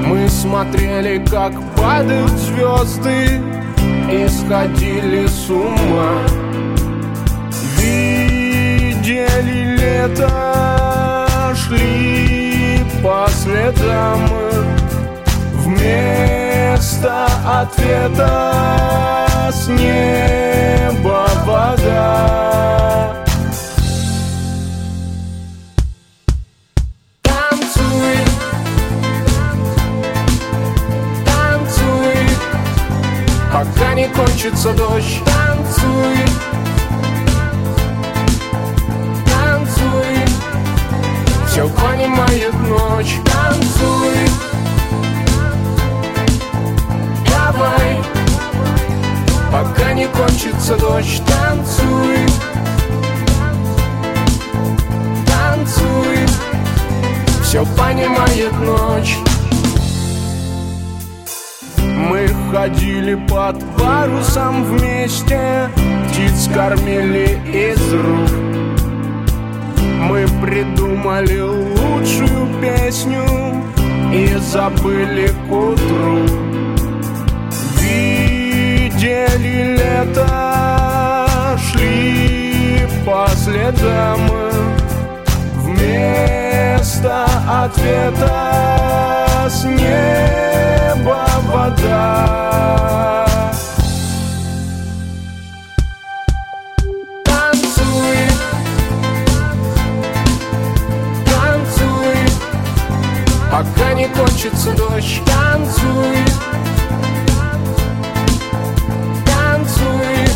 Мы 0.06 0.27
смотрели, 0.29 1.24
как 1.29 1.53
падают 1.75 2.32
звезды 2.32 3.41
и 4.12 4.27
сходили 4.27 5.27
с 5.27 5.50
ума. 5.50 6.22
Видели 7.77 9.77
лето, 9.77 11.27
шли 11.56 12.79
по 13.01 13.27
следам 13.29 14.20
Вместо 15.63 17.27
ответа 17.46 19.28
с 19.51 19.68
неба 19.68 21.27
вода. 21.46 23.25
Танцуй, 27.24 28.18
танцуй, 31.25 32.29
пока 33.51 33.94
не 33.96 34.08
кончится 34.10 34.74
дождь 34.74 34.88
забыли 74.51 75.27
к 75.27 75.51
утру. 75.51 76.25
Видели 77.77 79.77
лето, 79.77 81.27
шли 81.58 82.88
по 83.06 83.27
следам. 83.36 84.22
Вместо 85.63 87.25
ответа 87.63 89.48
с 89.48 89.63
неба 89.65 91.27
вода 91.51 93.25
пока 103.60 103.94
не 103.94 104.08
кончится 104.08 104.72
дождь 104.72 105.22
Танцуй, 105.25 106.24
танцуй, 109.25 110.28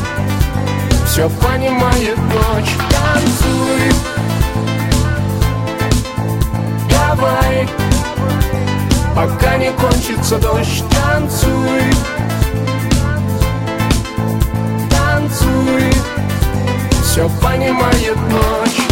все 1.07 1.29
понимает 1.29 2.17
ночь 2.17 2.75
Танцуй, 2.91 3.93
давай, 6.89 7.69
пока 9.15 9.57
не 9.57 9.71
кончится 9.71 10.37
дождь 10.37 10.83
Танцуй, 10.91 11.93
танцуй, 14.89 15.93
все 17.03 17.29
понимает 17.41 18.17
ночь 18.29 18.82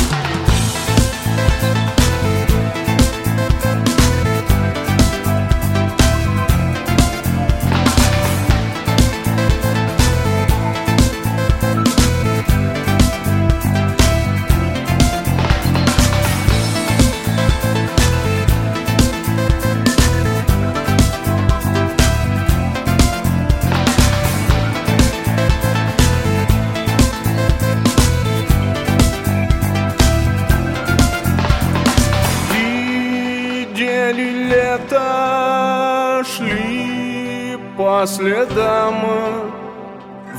по 38.02 38.08
следам 38.08 38.96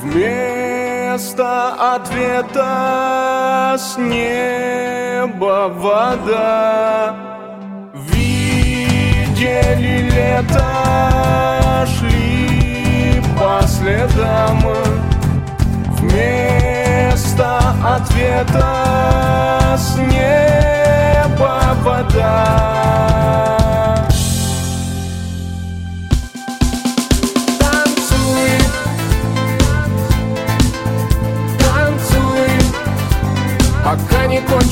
Вместо 0.03 1.45
ответа 1.95 3.77
с 3.79 3.97
неба 3.99 5.69
вода. 5.69 7.15
Видели 7.95 9.31
лето, 10.11 10.65
шли 11.87 13.23
по 13.39 13.63
следам 13.69 14.63
Вместо 16.01 17.59
ответа 17.85 18.75
с 19.77 19.97
неба 19.99 21.77
вода 21.85 23.62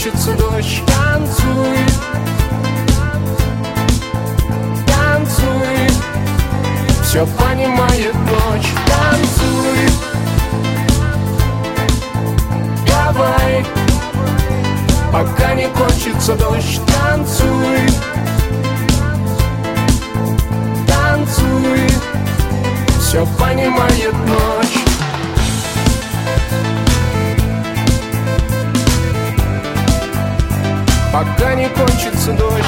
кончится 0.01 0.33
дождь. 0.33 0.83
Танцуй, 0.87 1.79
танцуй, 4.87 5.91
все 7.05 7.27
понимает 7.27 8.15
ночь. 8.15 8.73
Танцуй, 8.87 9.91
давай, 12.87 13.67
пока 15.13 15.55
не 15.55 15.69
кончится 15.69 16.35
дождь. 16.35 16.81
Танцуй, 16.87 17.91
танцуй, 20.87 21.89
все 23.01 23.27
понимает 23.39 24.15
ночь. 24.27 24.60
Пока 31.13 31.55
не 31.55 31.69
кончится 31.71 32.33
дождь. 32.33 32.65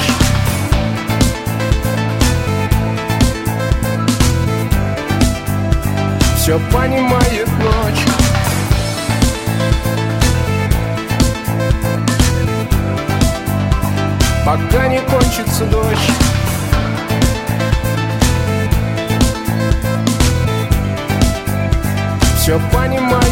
Все 6.35 6.59
понимает 6.73 7.47
ночь. 7.59 8.05
Пока 14.45 14.87
не 14.89 14.99
кончится 14.99 15.63
дождь. 15.67 16.11
Все 22.41 22.59
понимает 22.73 23.22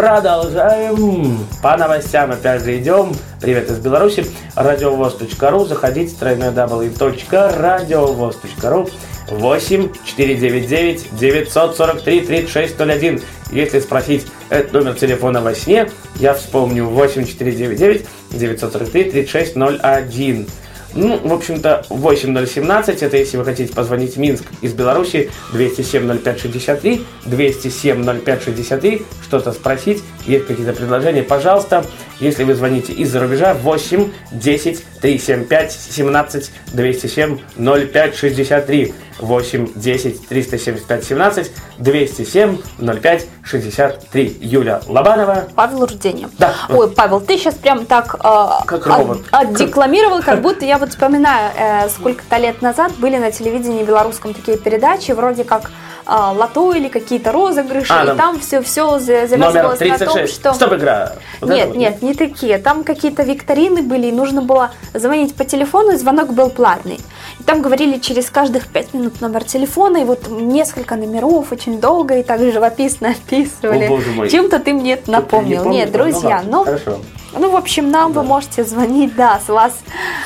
Продолжаем. 0.00 1.46
По 1.62 1.76
новостям 1.76 2.30
опять 2.30 2.64
же 2.64 2.78
идем. 2.78 3.12
Привет 3.38 3.70
из 3.70 3.80
Беларуси. 3.80 4.24
Радиовоз.ру. 4.56 5.66
Заходите. 5.66 6.16
Тройной 6.18 6.52
w.радиовоз.ру 6.52 8.88
8 9.28 9.88
499 10.06 11.18
943 11.18 12.20
3601. 12.22 13.20
Если 13.52 13.80
спросить 13.80 14.26
этот 14.48 14.72
номер 14.72 14.94
телефона 14.94 15.42
во 15.42 15.54
сне, 15.54 15.90
я 16.14 16.32
вспомню 16.32 16.86
8 16.86 17.26
499 17.26 18.06
943 18.30 19.10
3601. 19.10 20.48
Ну, 20.94 21.20
в 21.22 21.32
общем-то, 21.32 21.84
8017, 21.88 23.02
это 23.02 23.16
если 23.16 23.36
вы 23.36 23.44
хотите 23.44 23.72
позвонить 23.72 24.16
в 24.16 24.18
Минск 24.18 24.44
из 24.60 24.72
Беларуси, 24.72 25.30
207-05-63, 25.52 27.04
207-05-63, 27.26 29.02
что-то 29.22 29.52
спросить, 29.52 30.02
есть 30.26 30.46
какие-то 30.46 30.72
предложения, 30.72 31.22
пожалуйста. 31.22 31.84
Если 32.20 32.44
вы 32.44 32.54
звоните 32.54 32.92
из-за 32.92 33.18
рубежа, 33.20 33.54
8 33.54 34.10
10 34.32 34.84
375 35.00 35.72
17 35.72 36.50
207 36.74 37.38
05 37.56 38.14
63, 38.16 38.94
8 39.20 39.68
10 39.74 40.28
375 40.28 41.04
17 41.04 41.50
207 41.78 42.58
05 42.78 43.26
63. 43.42 44.38
Юля 44.42 44.80
Лобанова. 44.86 45.48
Павел 45.54 45.86
Руденя. 45.86 46.28
Да. 46.38 46.52
Ой, 46.68 46.90
Павел, 46.90 47.20
ты 47.20 47.38
сейчас 47.38 47.54
прям 47.54 47.86
так 47.86 48.14
э, 48.16 48.18
Как 48.66 48.86
от- 48.86 48.98
робот. 48.98 49.22
отдекламировал, 49.30 50.22
как 50.22 50.42
будто 50.42 50.64
я 50.66 50.76
вот 50.78 50.90
вспоминаю, 50.90 51.50
э, 51.56 51.88
сколько-то 51.88 52.36
лет 52.36 52.60
назад 52.60 52.92
были 52.98 53.16
на 53.16 53.30
телевидении 53.32 53.82
белорусском 53.82 54.34
такие 54.34 54.58
передачи, 54.58 55.12
вроде 55.12 55.44
как 55.44 55.70
э, 56.10 56.36
лото 56.36 56.74
или 56.74 56.88
какие-то 56.88 57.32
розыгрыши, 57.32 57.92
А, 57.92 58.02
и 58.02 58.06
да. 58.06 58.14
там 58.16 58.40
все, 58.40 58.60
все 58.62 58.98
завязывалось 58.98 59.80
на 59.80 59.98
том, 59.98 60.14
36. 60.14 60.34
что... 60.34 60.54
Стоп, 60.54 60.72
игра. 60.74 61.12
Вот 61.40 61.50
Нет, 61.50 61.68
вот. 61.68 61.76
нет, 61.76 62.02
не 62.02 62.14
такие. 62.14 62.58
Там 62.58 62.84
какие-то 62.84 63.22
викторины 63.22 63.82
были, 63.82 64.08
и 64.08 64.12
нужно 64.12 64.42
было 64.42 64.72
звонить 64.94 65.34
по 65.34 65.44
телефону, 65.44 65.92
и 65.92 65.96
звонок 65.96 66.32
был 66.32 66.50
платный. 66.50 66.98
И 67.38 67.42
там 67.44 67.62
говорили 67.62 67.98
через 67.98 68.28
каждых 68.30 68.66
пять 68.68 68.92
минут 68.92 69.20
номер 69.20 69.44
телефона, 69.44 69.98
и 69.98 70.04
вот 70.04 70.28
несколько 70.28 70.96
номеров 70.96 71.52
очень 71.52 71.80
долго 71.80 72.18
и 72.18 72.22
так 72.22 72.40
живописно 72.40 73.10
описывали. 73.26 73.86
О, 73.86 73.88
боже 73.88 74.10
мой. 74.12 74.28
Чем-то 74.28 74.58
ты 74.58 74.72
мне 74.74 74.94
это 74.94 75.10
напомнил. 75.10 75.64
Не 75.64 75.78
Нет, 75.78 75.92
помню, 75.92 76.12
друзья, 76.12 76.42
ну 76.44 76.50
ну, 76.50 76.58
ладно, 76.58 76.78
Хорошо. 76.78 77.00
ну, 77.38 77.50
в 77.50 77.56
общем, 77.56 77.90
нам 77.90 78.12
вы 78.12 78.22
можете 78.22 78.64
звонить, 78.64 79.14
да, 79.14 79.40
с 79.44 79.48
вас, 79.48 79.72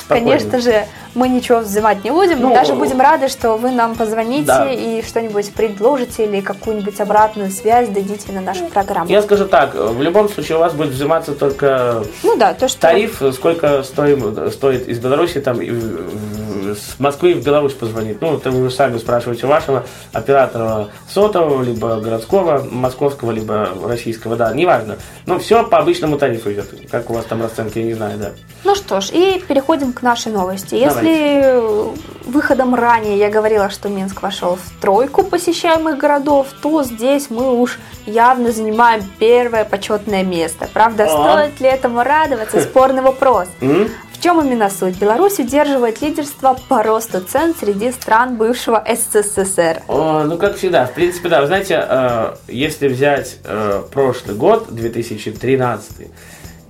Спокойно. 0.00 0.30
конечно 0.30 0.60
же, 0.60 0.86
мы 1.14 1.28
ничего 1.28 1.60
взимать 1.60 2.04
не 2.04 2.10
будем, 2.10 2.40
Ну, 2.40 2.52
даже 2.52 2.74
будем 2.74 3.00
рады, 3.00 3.28
что 3.28 3.56
вы 3.56 3.70
нам 3.70 3.94
позвоните 3.94 4.46
да. 4.46 4.72
и 4.72 5.02
что-нибудь 5.02 5.52
предложите 5.52 6.24
или 6.24 6.40
какую-нибудь 6.40 7.00
обратную 7.00 7.50
связь 7.50 7.88
дадите 7.88 8.32
на 8.32 8.40
нашу 8.40 8.64
программу. 8.66 9.08
Я 9.10 9.22
скажу 9.22 9.46
так, 9.46 9.74
в 9.74 10.02
любом 10.02 10.28
случае 10.28 10.56
у 10.56 10.60
вас 10.60 10.72
будет 10.72 10.90
взиматься 10.90 11.32
только 11.34 12.04
Ну 12.22 12.36
да, 12.36 12.54
то, 12.54 12.68
что... 12.68 12.80
тариф, 12.80 13.22
сколько 13.32 13.82
стоим, 13.82 14.50
стоит 14.50 14.88
из 14.88 14.98
Беларуси, 14.98 15.40
там, 15.40 15.58
с 15.60 16.98
Москвы 16.98 17.34
в 17.34 17.44
Беларусь 17.44 17.72
позвонить. 17.72 18.20
Ну, 18.20 18.36
это 18.36 18.50
вы 18.50 18.70
сами 18.70 18.98
спрашиваете 18.98 19.46
вашего 19.46 19.84
оператора 20.12 20.88
сотового, 21.08 21.62
либо 21.62 22.00
городского, 22.00 22.66
московского, 22.70 23.30
либо 23.30 23.68
российского, 23.84 24.36
да, 24.36 24.52
неважно. 24.52 24.96
Но 25.26 25.38
все 25.38 25.64
по 25.64 25.78
обычному 25.78 26.18
тарифу 26.18 26.52
идет. 26.52 26.68
Как 26.90 27.10
у 27.10 27.14
вас 27.14 27.24
там 27.26 27.42
расценки, 27.42 27.78
я 27.78 27.84
не 27.84 27.94
знаю, 27.94 28.18
да. 28.18 28.32
Ну 28.64 28.74
что 28.74 29.00
ж, 29.00 29.10
и 29.12 29.42
переходим 29.46 29.92
к 29.92 30.02
нашей 30.02 30.32
новости. 30.32 30.74
Если 30.74 31.03
э, 31.10 31.88
выходом 32.26 32.74
ранее 32.74 33.18
я 33.18 33.30
говорила, 33.30 33.70
что 33.70 33.88
Минск 33.88 34.22
вошел 34.22 34.56
в 34.56 34.80
тройку 34.80 35.22
посещаемых 35.24 35.98
городов, 35.98 36.48
то 36.62 36.82
здесь 36.82 37.30
мы 37.30 37.52
уж 37.60 37.78
явно 38.06 38.52
занимаем 38.52 39.02
первое 39.18 39.64
почетное 39.64 40.22
место. 40.22 40.68
Правда, 40.72 41.04
А. 41.04 41.08
стоит 41.08 41.60
ли 41.60 41.68
этому 41.68 42.02
радоваться? 42.02 42.60
Спорный 42.62 43.02
вопрос. 43.02 43.48
В 43.60 44.22
чем 44.26 44.40
именно 44.40 44.70
суть? 44.70 44.96
Беларусь 44.96 45.38
удерживает 45.38 46.00
лидерство 46.00 46.58
по 46.68 46.82
росту 46.82 47.20
цен 47.20 47.54
среди 47.58 47.92
стран 47.92 48.36
бывшего 48.36 48.82
СССР. 48.88 49.82
О, 49.86 50.22
ну, 50.24 50.38
как 50.38 50.56
всегда, 50.56 50.86
в 50.86 50.92
принципе, 50.92 51.28
да. 51.28 51.42
Вы 51.42 51.46
знаете, 51.48 51.84
э, 51.86 52.34
если 52.48 52.88
взять 52.88 53.36
э, 53.44 53.82
прошлый 53.92 54.34
год, 54.34 54.68
2013, 54.70 56.08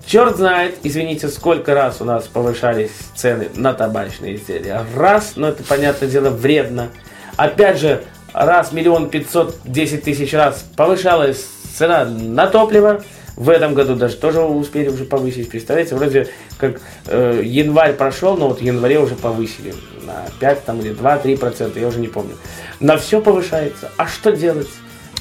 черт 0.06 0.36
знает, 0.36 0.76
извините, 0.82 1.28
сколько 1.28 1.74
раз 1.74 2.00
у 2.00 2.04
нас 2.04 2.24
повышались 2.26 2.90
цены 3.14 3.48
на 3.54 3.72
табачные 3.74 4.36
изделия. 4.36 4.84
Раз, 4.96 5.32
но 5.36 5.48
это, 5.48 5.62
понятное 5.64 6.08
дело, 6.08 6.30
вредно. 6.30 6.88
Опять 7.36 7.78
же, 7.78 8.02
раз 8.32 8.72
миллион 8.72 9.10
пятьсот 9.10 9.56
десять 9.64 10.04
тысяч 10.04 10.32
раз 10.32 10.64
повышалась 10.76 11.44
цена 11.76 12.04
на 12.04 12.46
топливо. 12.46 13.02
В 13.36 13.50
этом 13.50 13.74
году 13.74 13.96
даже 13.96 14.14
тоже 14.14 14.40
успели 14.42 14.88
уже 14.88 15.04
повысить. 15.04 15.50
Представляете, 15.50 15.96
вроде 15.96 16.28
как 16.56 16.80
э, 17.08 17.40
январь 17.44 17.94
прошел, 17.94 18.36
но 18.36 18.46
вот 18.46 18.60
в 18.60 18.62
январе 18.62 19.00
уже 19.00 19.16
повысили 19.16 19.74
на 20.06 20.24
5 20.38 20.64
там, 20.64 20.78
или 20.78 20.94
2-3 20.94 21.36
процента, 21.38 21.80
я 21.80 21.88
уже 21.88 21.98
не 21.98 22.06
помню. 22.06 22.36
На 22.78 22.96
все 22.96 23.20
повышается. 23.20 23.90
А 23.96 24.06
что 24.06 24.30
делать? 24.30 24.68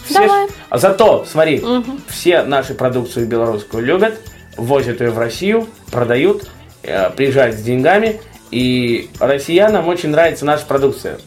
Все 0.05 0.13
ж- 0.13 0.27
Давай. 0.27 0.47
А 0.69 0.77
зато, 0.77 1.25
смотри, 1.27 1.63
все 2.07 2.43
нашу 2.43 2.75
продукцию 2.75 3.25
белорусскую 3.25 3.83
любят, 3.83 4.19
возят 4.57 5.01
ее 5.01 5.11
в 5.11 5.17
Россию, 5.17 5.67
продают, 5.91 6.49
э, 6.83 7.09
приезжают 7.11 7.55
с 7.55 7.61
деньгами, 7.61 8.19
и 8.51 9.09
россиянам 9.19 9.87
очень 9.87 10.09
нравится 10.09 10.45
наша 10.45 10.65
продукция. 10.65 11.17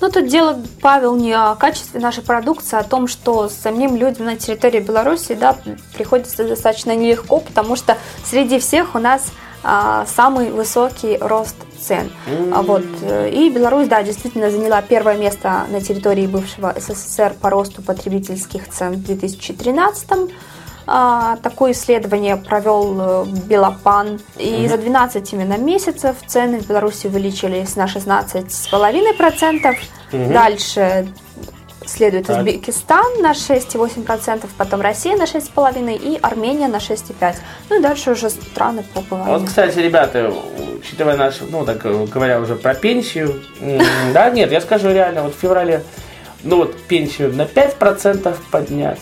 Но 0.00 0.08
тут 0.10 0.28
дело, 0.28 0.62
Павел, 0.80 1.16
не 1.16 1.32
о 1.32 1.56
качестве 1.56 2.00
нашей 2.00 2.22
продукции, 2.22 2.76
а 2.76 2.80
о 2.80 2.84
том, 2.84 3.08
что 3.08 3.48
самим 3.48 3.96
людям 3.96 4.26
на 4.26 4.36
территории 4.36 4.78
Беларуси 4.78 5.34
да, 5.34 5.56
приходится 5.94 6.46
достаточно 6.46 6.94
нелегко, 6.94 7.40
потому 7.40 7.74
что 7.74 7.98
среди 8.24 8.60
всех 8.60 8.94
у 8.94 8.98
нас 8.98 9.32
а, 9.64 10.06
самый 10.06 10.52
высокий 10.52 11.18
рост 11.20 11.56
цен. 11.80 12.10
А 12.52 12.62
вот, 12.62 12.84
э, 13.02 13.30
и 13.30 13.50
Беларусь, 13.50 13.88
да, 13.88 14.02
действительно 14.02 14.50
заняла 14.50 14.82
первое 14.82 15.16
место 15.16 15.66
на 15.70 15.80
территории 15.80 16.26
бывшего 16.26 16.74
СССР 16.78 17.34
по 17.40 17.50
росту 17.50 17.82
потребительских 17.82 18.68
цен 18.68 18.94
в 18.94 19.04
2013 19.04 20.08
А, 20.10 20.28
Такое 21.42 21.72
исследование 21.72 22.36
провел 22.36 22.96
э, 23.00 23.24
Белопан. 23.46 24.20
И 24.38 24.66
за 24.68 24.78
12 24.78 25.32
именно 25.34 25.58
месяцев 25.58 26.16
цены 26.26 26.60
в 26.60 26.66
Беларуси 26.66 27.08
увеличились 27.08 27.76
на 27.76 27.84
16,5%. 27.84 29.76
Дальше 30.32 31.08
следует 31.84 32.26
Так. 32.26 32.38
Узбекистан 32.38 33.20
на 33.20 33.32
6,8%, 33.32 34.46
потом 34.56 34.80
Россия 34.80 35.16
на 35.16 35.24
6,5% 35.24 35.96
и 35.96 36.18
Армения 36.22 36.68
на 36.68 36.76
6,5%. 36.76 37.36
Ну 37.70 37.78
и 37.78 37.82
дальше 37.82 38.12
уже 38.12 38.30
страны 38.30 38.84
по 38.94 39.00
Вот, 39.00 39.08
половине. 39.08 39.46
кстати, 39.46 39.78
ребята, 39.78 40.32
учитывая 40.80 41.16
нашу, 41.16 41.44
ну, 41.50 41.64
так 41.64 41.84
э, 41.84 42.06
говоря 42.06 42.40
уже 42.40 42.56
про 42.56 42.74
пенсию, 42.74 43.42
да, 44.14 44.30
нет, 44.30 44.52
я 44.52 44.60
скажу 44.60 44.90
реально, 44.90 45.22
вот 45.22 45.34
в 45.34 45.38
феврале, 45.38 45.82
ну, 46.42 46.56
вот 46.56 46.80
пенсию 46.82 47.34
на 47.34 47.42
5% 47.42 48.36
поднять, 48.50 49.00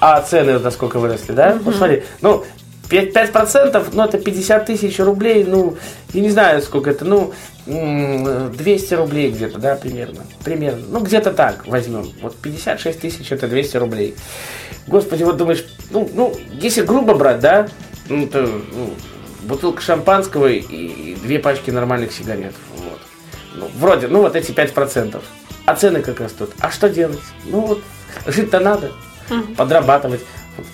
а 0.00 0.20
цены 0.20 0.58
насколько 0.58 0.98
выросли, 0.98 1.32
да? 1.32 1.58
Вот 1.62 1.76
смотри, 1.76 2.04
ну, 2.20 2.44
5%, 2.88 3.12
5%, 3.12 3.88
ну, 3.92 4.04
это 4.04 4.18
50 4.18 4.66
тысяч 4.66 4.98
рублей, 4.98 5.44
ну, 5.44 5.76
я 6.14 6.20
не 6.20 6.30
знаю, 6.30 6.62
сколько 6.62 6.90
это, 6.90 7.04
ну, 7.04 7.32
м, 7.66 8.52
200 8.52 8.94
рублей 8.94 9.30
где-то, 9.30 9.58
да, 9.58 9.76
примерно, 9.76 10.24
примерно, 10.44 10.84
ну, 10.88 11.00
где-то 11.00 11.32
так 11.32 11.66
возьмем, 11.66 12.10
вот 12.22 12.36
56 12.36 13.00
тысяч 13.00 13.30
это 13.30 13.46
200 13.46 13.76
рублей. 13.76 14.14
Господи, 14.86 15.22
вот 15.22 15.36
думаешь, 15.36 15.66
ну, 15.90 16.08
ну, 16.14 16.34
если 16.52 16.82
грубо 16.82 17.14
брать, 17.14 17.40
да, 17.40 17.68
ну, 18.08 18.26
то, 18.26 18.40
ну, 18.40 18.94
бутылка 19.42 19.82
шампанского 19.82 20.46
и, 20.46 20.58
и 20.58 21.14
две 21.16 21.38
пачки 21.38 21.70
нормальных 21.70 22.12
сигарет, 22.12 22.54
вот. 22.76 23.00
Ну, 23.54 23.70
вроде, 23.78 24.08
ну, 24.08 24.20
вот 24.22 24.36
эти 24.36 24.52
5%. 24.52 25.20
А 25.66 25.74
цены 25.74 26.00
как 26.00 26.20
растут. 26.20 26.52
А 26.60 26.70
что 26.70 26.88
делать? 26.88 27.18
Ну, 27.44 27.60
вот, 27.60 27.82
жить-то 28.26 28.60
надо, 28.60 28.92
подрабатывать. 29.56 30.20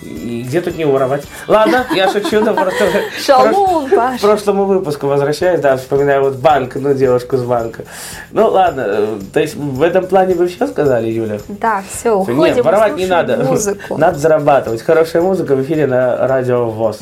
И 0.02 0.44
где 0.46 0.62
тут 0.62 0.78
не 0.78 0.86
воровать? 0.86 1.24
Ладно, 1.46 1.86
я 1.94 2.10
шучу, 2.10 2.40
но 2.40 2.54
просто... 2.54 2.86
Шалун, 3.22 3.90
К 3.90 3.94
Паш. 3.94 4.20
прошлому 4.20 4.64
выпуску 4.64 5.06
возвращаюсь, 5.06 5.60
да, 5.60 5.76
вспоминаю 5.76 6.22
вот 6.22 6.36
банк, 6.36 6.76
ну, 6.76 6.94
девушку 6.94 7.36
с 7.36 7.42
банка. 7.42 7.84
Ну, 8.32 8.48
ладно, 8.48 8.84
э, 8.86 9.18
то 9.32 9.40
есть 9.40 9.54
в 9.56 9.82
этом 9.82 10.06
плане 10.06 10.34
вы 10.36 10.48
все 10.48 10.66
сказали, 10.68 11.10
Юля? 11.10 11.38
Да, 11.48 11.82
все, 11.86 12.16
уходим. 12.16 12.38
Нет, 12.42 12.64
воровать 12.64 12.96
не 12.96 13.06
надо. 13.06 13.36
Музыку. 13.36 13.98
Надо 13.98 14.18
зарабатывать. 14.18 14.80
Хорошая 14.80 15.20
музыка 15.20 15.54
в 15.54 15.62
эфире 15.62 15.86
на 15.86 16.26
радио 16.26 16.70
ВОЗ. 16.70 17.00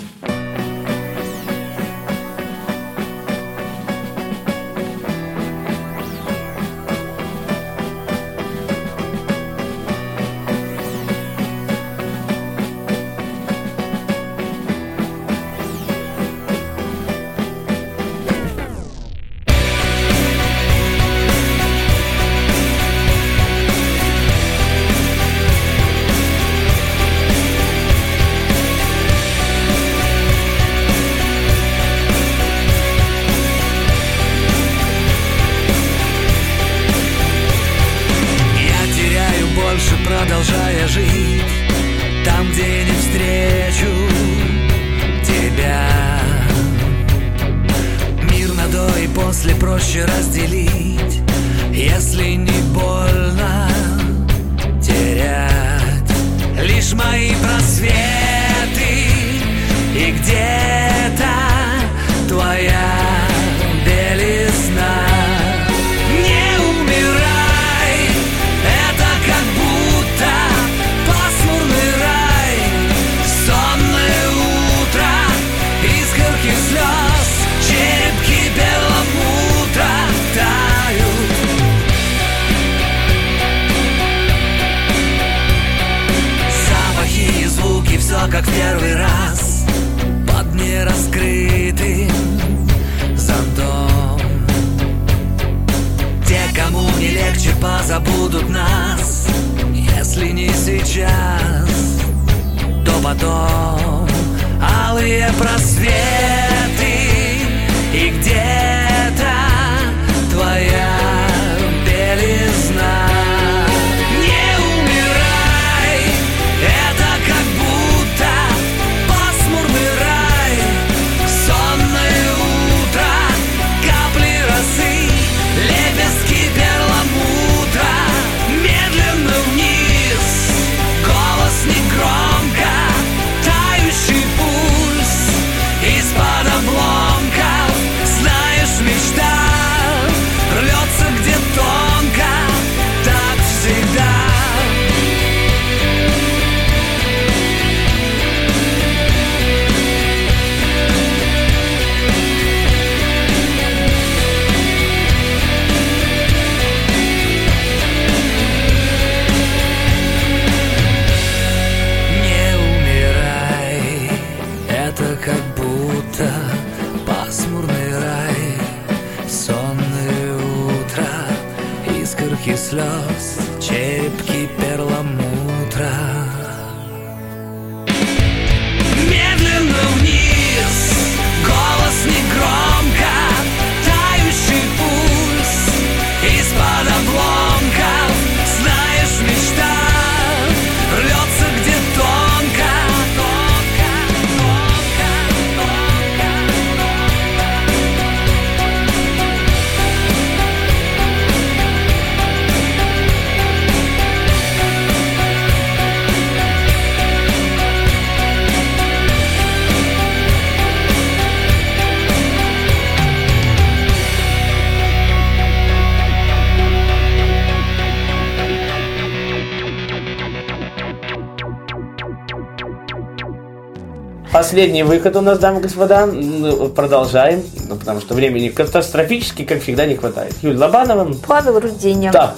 Последний 224.52 224.82
выход 224.82 225.16
у 225.16 225.22
нас, 225.22 225.38
дамы 225.38 225.60
и 225.60 225.62
господа. 225.62 226.04
Ну, 226.04 226.68
Продолжаем, 226.68 227.42
ну, 227.70 227.76
потому 227.76 228.02
что 228.02 228.12
времени 228.12 228.50
катастрофически, 228.50 229.44
как 229.44 229.62
всегда, 229.62 229.86
не 229.86 229.96
хватает. 229.96 230.34
Юль 230.42 230.58
Лобанова. 230.58 231.10
Павел 231.26 231.58
Руденев. 231.58 232.12
Да. 232.12 232.34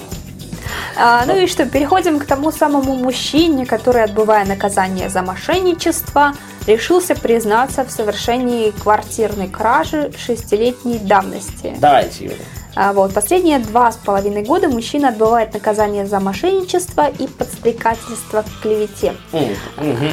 А, 0.95 1.25
ну 1.25 1.35
и 1.35 1.45
что, 1.45 1.65
переходим 1.65 2.19
к 2.19 2.25
тому 2.25 2.53
самому 2.53 2.95
мужчине, 2.95 3.65
который, 3.65 4.01
отбывая 4.01 4.45
наказание 4.45 5.09
за 5.09 5.23
мошенничество, 5.23 6.31
решился 6.67 7.15
признаться 7.15 7.83
в 7.83 7.91
совершении 7.91 8.71
квартирной 8.71 9.49
кражи 9.49 10.13
шестилетней 10.17 10.99
давности. 10.99 11.75
Давайте, 11.81 12.23
Юля. 12.23 12.35
А, 12.75 12.93
Вот, 12.93 13.13
последние 13.13 13.59
два 13.59 13.91
с 13.91 13.95
половиной 13.97 14.43
года 14.43 14.67
мужчина 14.67 15.09
отбывает 15.09 15.53
наказание 15.53 16.05
за 16.05 16.19
мошенничество 16.19 17.07
и 17.07 17.27
подстрекательство 17.27 18.41
к 18.43 18.61
клевете. 18.61 19.13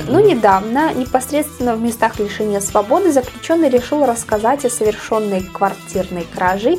Но 0.08 0.20
недавно, 0.20 0.94
непосредственно 0.94 1.74
в 1.74 1.80
местах 1.80 2.18
лишения 2.18 2.60
свободы, 2.60 3.12
заключенный 3.12 3.68
решил 3.68 4.06
рассказать 4.06 4.64
о 4.64 4.70
совершенной 4.70 5.40
квартирной 5.42 6.26
краже. 6.34 6.78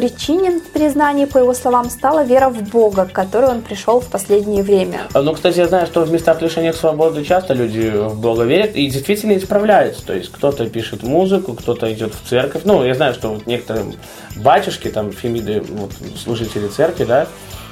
Причиной 0.00 0.62
признания, 0.72 1.26
по 1.26 1.36
его 1.36 1.52
словам, 1.52 1.90
стала 1.90 2.24
вера 2.24 2.48
в 2.48 2.62
Бога, 2.70 3.04
к 3.04 3.12
которой 3.12 3.50
он 3.50 3.60
пришел 3.60 4.00
в 4.00 4.06
последнее 4.06 4.62
время. 4.62 5.02
А, 5.12 5.20
Ну, 5.20 5.34
кстати, 5.34 5.58
я 5.58 5.68
знаю, 5.68 5.86
что 5.86 6.00
в 6.04 6.10
местах 6.10 6.40
лишения 6.40 6.72
свободы 6.72 7.22
часто 7.22 7.52
люди 7.52 7.90
в 7.94 8.18
Бога 8.18 8.44
верят 8.44 8.76
и 8.76 8.86
действительно 8.88 9.36
исправляются. 9.36 10.02
То 10.06 10.14
есть 10.14 10.32
кто-то 10.32 10.66
пишет 10.70 11.02
музыку, 11.02 11.52
кто-то 11.52 11.92
идет 11.92 12.14
в 12.14 12.26
церковь. 12.26 12.62
Ну, 12.64 12.82
я 12.82 12.94
знаю, 12.94 13.12
что 13.12 13.28
вот 13.28 13.46
некоторые 13.46 13.92
батюшки, 14.36 14.88
там, 14.88 15.12
фемиды, 15.12 15.60
вот, 15.68 15.90
служители 16.16 16.68
церкви, 16.68 17.04
да, 17.04 17.26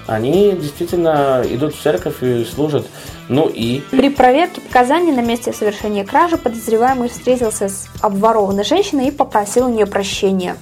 они 0.07 0.53
действительно 0.53 1.43
идут 1.49 1.77
в 1.77 1.83
церковь 1.83 2.23
и 2.23 2.45
служат. 2.45 2.87
Ну 3.31 3.49
и... 3.49 3.81
При 3.91 4.11
проверке 4.11 4.61
показаний 4.61 5.13
на 5.13 5.21
месте 5.21 5.55
совершения 5.55 6.05
кражи 6.05 6.37
подозреваемый 6.37 7.09
встретился 7.09 7.71
с 7.71 7.87
обворованной 8.03 8.65
женщиной 8.65 9.09
и 9.09 9.11
попросил 9.11 9.65
у 9.65 9.71
нее 9.71 9.87
прощения. 9.87 10.59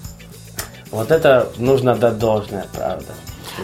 Вот 0.96 1.10
это 1.10 1.48
нужно 1.58 1.94
дать 1.94 2.18
должное, 2.18 2.66
правда. 2.74 3.12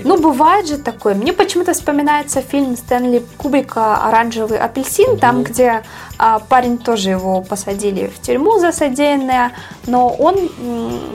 Ну, 0.05 0.21
бывает 0.21 0.69
же 0.69 0.77
такое. 0.77 1.15
Мне 1.15 1.33
почему-то 1.33 1.73
вспоминается 1.73 2.43
фильм 2.43 2.77
Стэнли 2.77 3.23
Кубрика 3.39 3.97
«Оранжевый 4.07 4.59
апельсин», 4.59 5.19
там, 5.19 5.43
где 5.43 5.83
а, 6.19 6.39
парень 6.39 6.79
тоже 6.79 7.11
его 7.11 7.41
посадили 7.43 8.07
в 8.07 8.21
тюрьму 8.21 8.59
за 8.59 8.73
содеянное, 8.73 9.53
но 9.87 10.09
он, 10.09 10.37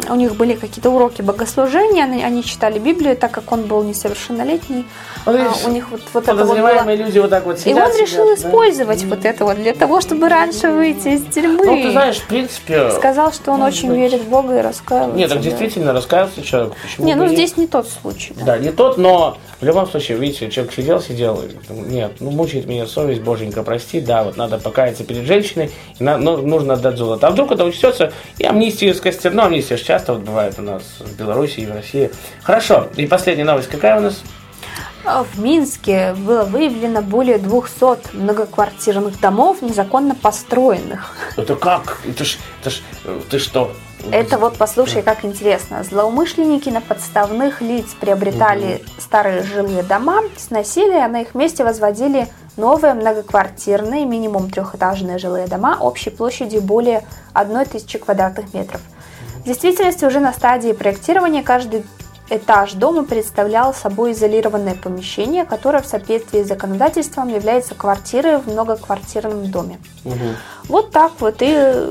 у 0.10 0.16
них 0.16 0.36
были 0.36 0.54
какие-то 0.54 0.90
уроки 0.90 1.22
богослужения, 1.22 2.04
они, 2.04 2.44
читали 2.44 2.80
Библию, 2.80 3.16
так 3.16 3.32
как 3.32 3.52
он 3.52 3.64
был 3.64 3.84
несовершеннолетний, 3.84 4.86
Ну, 5.26 5.34
а, 5.34 5.54
у 5.66 5.72
них 5.72 5.90
вот, 5.92 6.02
вот 6.14 6.24
это 6.24 6.44
вот 6.44 6.58
было... 6.58 6.96
Люди 6.96 7.20
вот 7.20 7.30
так 7.30 7.46
вот 7.46 7.58
И 7.58 7.62
сидят. 7.62 7.90
он 7.90 8.02
решил 8.02 8.26
да. 8.26 8.34
использовать 8.36 9.04
вот 9.04 9.26
это 9.26 9.46
вот 9.46 9.58
для 9.58 9.74
того, 9.74 10.02
чтобы 10.02 10.30
раньше 10.30 10.70
выйти 10.70 11.10
из 11.10 11.26
тюрьмы. 11.34 11.66
Ну, 11.66 11.82
ты 11.82 11.92
знаешь, 11.92 12.18
в 12.18 12.28
принципе... 12.28 12.92
Сказал, 12.92 13.32
что 13.32 13.52
он 13.52 13.62
очень 13.62 13.90
быть. 13.90 13.98
верит 13.98 14.22
в 14.22 14.30
Бога 14.30 14.58
и 14.58 14.62
раскаивается. 14.62 15.18
Нет, 15.18 15.30
так 15.30 15.38
да. 15.40 15.44
действительно 15.44 15.94
раскаялся 15.94 16.42
человек. 16.42 16.74
Почему 16.82 17.06
Не, 17.08 17.16
ну 17.16 17.26
и 17.26 17.30
нет? 17.30 17.38
здесь 17.38 17.58
не 17.58 17.68
тот 17.68 17.88
случай. 17.88 18.34
да. 18.36 18.46
Да, 18.46 18.58
не 18.58 18.72
тот, 18.72 18.98
но 18.98 19.38
в 19.60 19.66
любом 19.66 19.88
случае, 19.88 20.18
видите, 20.18 20.50
человек 20.52 20.74
сидел, 20.74 21.02
сидел, 21.02 21.44
нет, 21.70 22.14
ну 22.20 22.32
мучает 22.32 22.66
меня 22.68 22.86
совесть, 22.86 23.22
боженька, 23.22 23.64
прости, 23.64 24.00
да, 24.00 24.24
вот 24.24 24.38
надо 24.38 24.58
покаяться 24.60 25.04
перед 25.04 25.26
женщиной, 25.26 25.72
и 26.00 26.04
на- 26.04 26.18
ну, 26.18 26.38
нужно 26.38 26.74
отдать 26.74 26.98
золото. 26.98 27.28
А 27.28 27.32
вдруг 27.32 27.52
это 27.52 27.64
учтется, 27.66 28.12
и 28.38 28.46
амнистия 28.46 28.94
скостер, 28.94 29.34
ну 29.34 29.44
амнистия 29.44 29.78
же 29.78 29.84
часто 29.84 30.14
вот 30.14 30.22
бывает 30.24 30.56
у 30.60 30.62
нас 30.62 30.84
в 31.00 31.18
Беларуси 31.18 31.62
и 31.62 31.66
в 31.66 31.72
России. 31.74 32.12
Хорошо, 32.44 32.88
и 32.96 33.08
последняя 33.08 33.46
новость 33.46 33.70
какая 33.70 33.98
у 33.98 34.02
нас? 34.02 34.22
А 35.06 35.24
В 35.24 35.40
Минске 35.40 36.14
было 36.16 36.44
выявлено 36.44 37.02
более 37.02 37.38
200 37.38 38.16
многоквартирных 38.18 39.20
домов, 39.22 39.62
незаконно 39.62 40.16
построенных. 40.16 41.16
Это 41.38 41.56
как? 41.56 42.00
Это 42.06 42.26
ж, 42.26 42.38
это 42.62 42.70
ж, 42.72 42.82
э, 43.06 43.22
ты 43.30 43.40
что? 43.40 43.72
Это 44.12 44.38
вот 44.38 44.58
послушай, 44.58 45.02
как 45.02 45.26
интересно. 45.26 45.84
Злоумышленники 45.84 46.70
на 46.70 46.82
подставных 46.82 47.62
лиц 47.62 47.94
приобретали 48.00 48.84
старые 49.00 49.44
жилые 49.44 49.84
дома, 49.84 50.22
сносили, 50.38 50.94
а 50.94 51.08
на 51.08 51.22
их 51.22 51.36
месте 51.36 51.64
возводили 51.64 52.28
новые 52.56 52.94
многоквартирные, 52.94 54.06
минимум 54.06 54.50
трехэтажные 54.50 55.18
жилые 55.18 55.48
дома 55.48 55.78
общей 55.80 56.10
площадью 56.10 56.62
более 56.62 57.04
1000 57.34 58.00
квадратных 58.00 58.54
метров. 58.54 58.82
В 59.40 59.44
действительности 59.44 60.06
уже 60.06 60.20
на 60.20 60.34
стадии 60.34 60.72
проектирования 60.72 61.44
каждый 61.44 61.84
этаж 62.30 62.74
дома 62.74 63.04
представлял 63.04 63.74
собой 63.74 64.12
изолированное 64.12 64.76
помещение, 64.76 65.46
которое 65.46 65.82
в 65.82 65.86
соответствии 65.86 66.44
с 66.44 66.48
законодательством 66.48 67.30
является 67.34 67.76
квартирой 67.76 68.38
в 68.38 68.48
многоквартирном 68.48 69.50
доме. 69.50 69.80
Мгм. 70.04 70.36
Вот 70.66 70.92
так 70.92 71.14
вот 71.20 71.36
и 71.40 71.88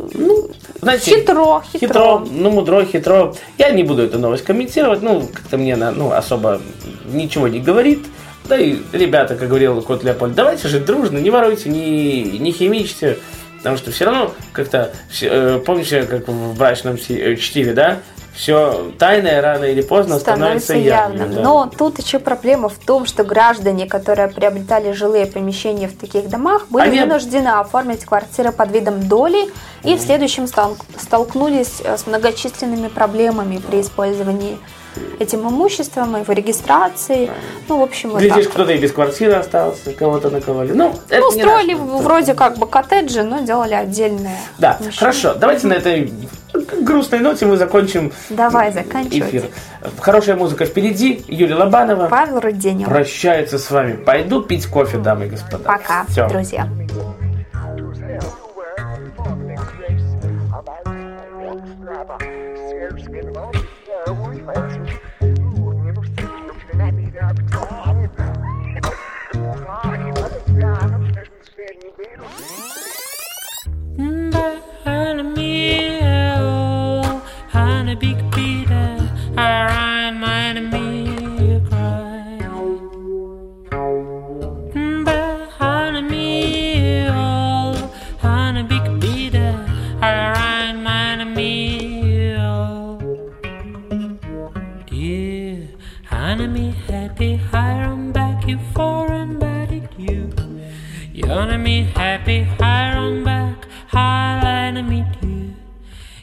Знаете, 0.81 1.16
хитро, 1.16 1.62
хитро. 1.72 1.88
Хитро, 1.88 2.27
ну, 2.31 2.51
мудро, 2.51 2.85
хитро. 2.85 3.35
Я 3.59 3.70
не 3.70 3.83
буду 3.83 4.03
эту 4.03 4.18
новость 4.18 4.44
комментировать, 4.44 5.03
ну, 5.03 5.27
как-то 5.33 5.57
мне 5.57 5.77
на- 5.77 5.92
ну, 5.92 6.12
особо 6.12 6.61
ничего 7.07 7.49
не 7.49 7.61
говорит. 7.61 8.05
Да 8.49 8.57
и 8.57 8.77
ребята, 8.92 9.35
как 9.35 9.49
говорил 9.49 9.83
кот 9.83 10.05
Леопольд, 10.05 10.35
давайте 10.35 10.68
жить 10.68 10.85
дружно, 10.85 11.18
не 11.18 11.31
воруйте, 11.31 11.68
не, 11.68 12.22
не 12.22 12.53
химичьте, 12.53 13.18
потому 13.59 13.77
что 13.77 13.90
все 13.90 14.05
равно 14.05 14.33
как-то, 14.53 14.92
э, 15.20 15.61
помните, 15.66 16.05
как 16.05 16.29
в 16.29 16.57
брачном 16.57 16.96
э, 17.09 17.35
чтиве, 17.37 17.72
да, 17.72 17.99
все 18.37 18.92
тайное 18.99 19.40
рано 19.40 19.64
или 19.64 19.81
поздно 19.81 20.18
становится, 20.18 20.75
явным. 20.75 21.35
да. 21.35 21.40
Но 21.40 21.70
тут 21.77 21.99
еще 21.99 22.18
проблема 22.18 22.68
в 22.68 22.79
том, 22.79 23.07
что 23.07 23.25
граждане, 23.25 23.87
которые 23.87 24.29
приобретали 24.29 24.92
жилые 24.92 25.27
помещения 25.27 25.88
в 25.88 25.96
таких 25.96 26.29
домах, 26.29 26.66
были 26.68 26.88
Они- 26.88 27.01
вынуждены 27.01 27.49
оформить 27.49 28.05
квартиры 28.05 28.53
под 28.53 28.70
видом 28.72 29.09
доли 29.09 29.49
и 29.85 29.96
в 29.96 30.01
следующем 30.01 30.46
столкнулись 30.46 31.81
э, 31.83 31.96
с 31.96 32.07
многочисленными 32.07 32.88
проблемами 32.88 33.59
при 33.59 33.81
использовании 33.81 34.59
этим 35.18 35.46
имуществом, 35.49 36.16
его 36.18 36.33
регистрации. 36.33 37.31
Ну, 37.68 37.79
в 37.81 37.83
общем, 37.83 38.11
вот 38.11 38.20
Глядишь, 38.20 38.49
кто-то 38.49 38.72
и 38.72 38.79
без 38.79 38.92
квартиры 38.92 39.35
остался, 39.35 39.92
кого-то 39.92 40.31
наковали. 40.31 40.72
Ну, 40.72 40.94
это 41.11 41.20
Ну, 41.20 41.31
строили 41.33 41.75
вроде 41.75 42.33
как 42.35 42.57
бы 42.57 42.66
коттеджи, 42.66 43.22
но 43.22 43.40
делали 43.40 43.75
отдельные. 43.75 44.38
Да, 44.59 44.72
помещения. 44.75 44.99
хорошо. 44.99 45.35
Давайте 45.35 45.66
на 45.66 45.75
этой 45.75 46.11
грустной 46.83 47.21
ноте 47.21 47.47
мы 47.47 47.57
закончим 47.57 48.13
Давай 48.31 48.73
заканчивать. 48.73 49.29
эфир. 49.31 49.45
Хорошая 50.01 50.37
музыка 50.37 50.65
впереди. 50.65 51.25
Юлия 51.29 51.55
Лобанова 51.57 52.09
Павел 52.09 52.41
Руденев. 52.41 52.89
прощается 52.89 53.59
с 53.59 53.71
вами. 53.71 53.93
Пойду 53.97 54.43
пить 54.43 54.67
кофе, 54.67 54.99
дамы 54.99 55.27
и 55.27 55.29
господа. 55.31 55.65
Пока, 55.65 56.05
Всё. 56.09 56.29
друзья. 56.29 56.69
Your 101.27 101.41
enemy, 101.41 101.83
happy, 101.83 102.45
high 102.45 102.95
on 102.95 103.25
back, 103.25 103.67
high 103.89 104.69
enemy, 104.69 105.05
you. 105.21 105.57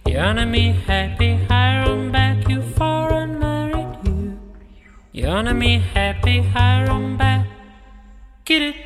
Your 0.07 0.21
enemy, 0.21 0.71
happy, 0.71 1.35
high 1.49 1.79
on 1.79 2.09
back, 2.09 2.47
you 2.47 2.61
foreign 2.61 3.37
married, 3.37 3.97
you. 4.05 4.39
Your 5.11 5.35
enemy, 5.39 5.79
happy, 5.79 6.41
high 6.41 6.87
on 6.87 7.17
back. 7.17 7.45
Get 8.45 8.61
it 8.61 8.82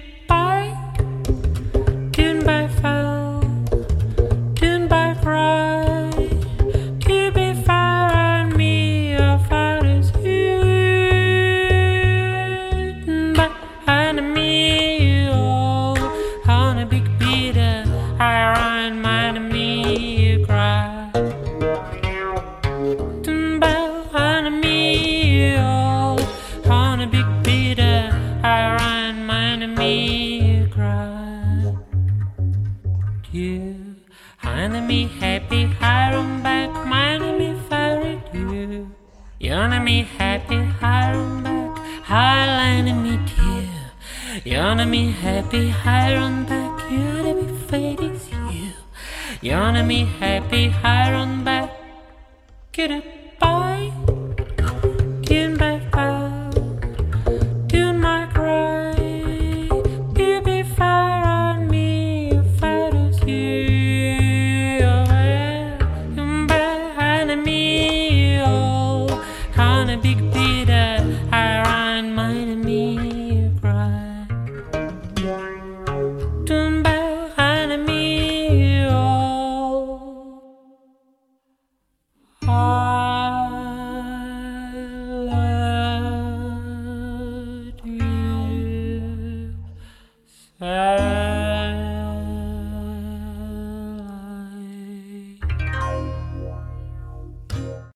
highline 42.18 42.88
and 42.92 43.02
me 43.06 43.16
dear. 43.30 43.70
You're 44.44 44.86
me 44.86 45.12
happy, 45.12 45.70
high 45.70 46.16
on 46.16 46.46
back. 46.46 46.76
You 46.92 47.02
wanna 47.12 47.34
be 47.42 47.48
fade 47.68 48.02
is 48.10 48.24
you. 48.32 48.72
You're 49.42 49.84
me 49.84 50.00
happy, 50.20 50.64
high 50.70 51.14
on 51.14 51.44
back. 51.44 51.70
Get 52.72 52.92
up. 52.92 53.17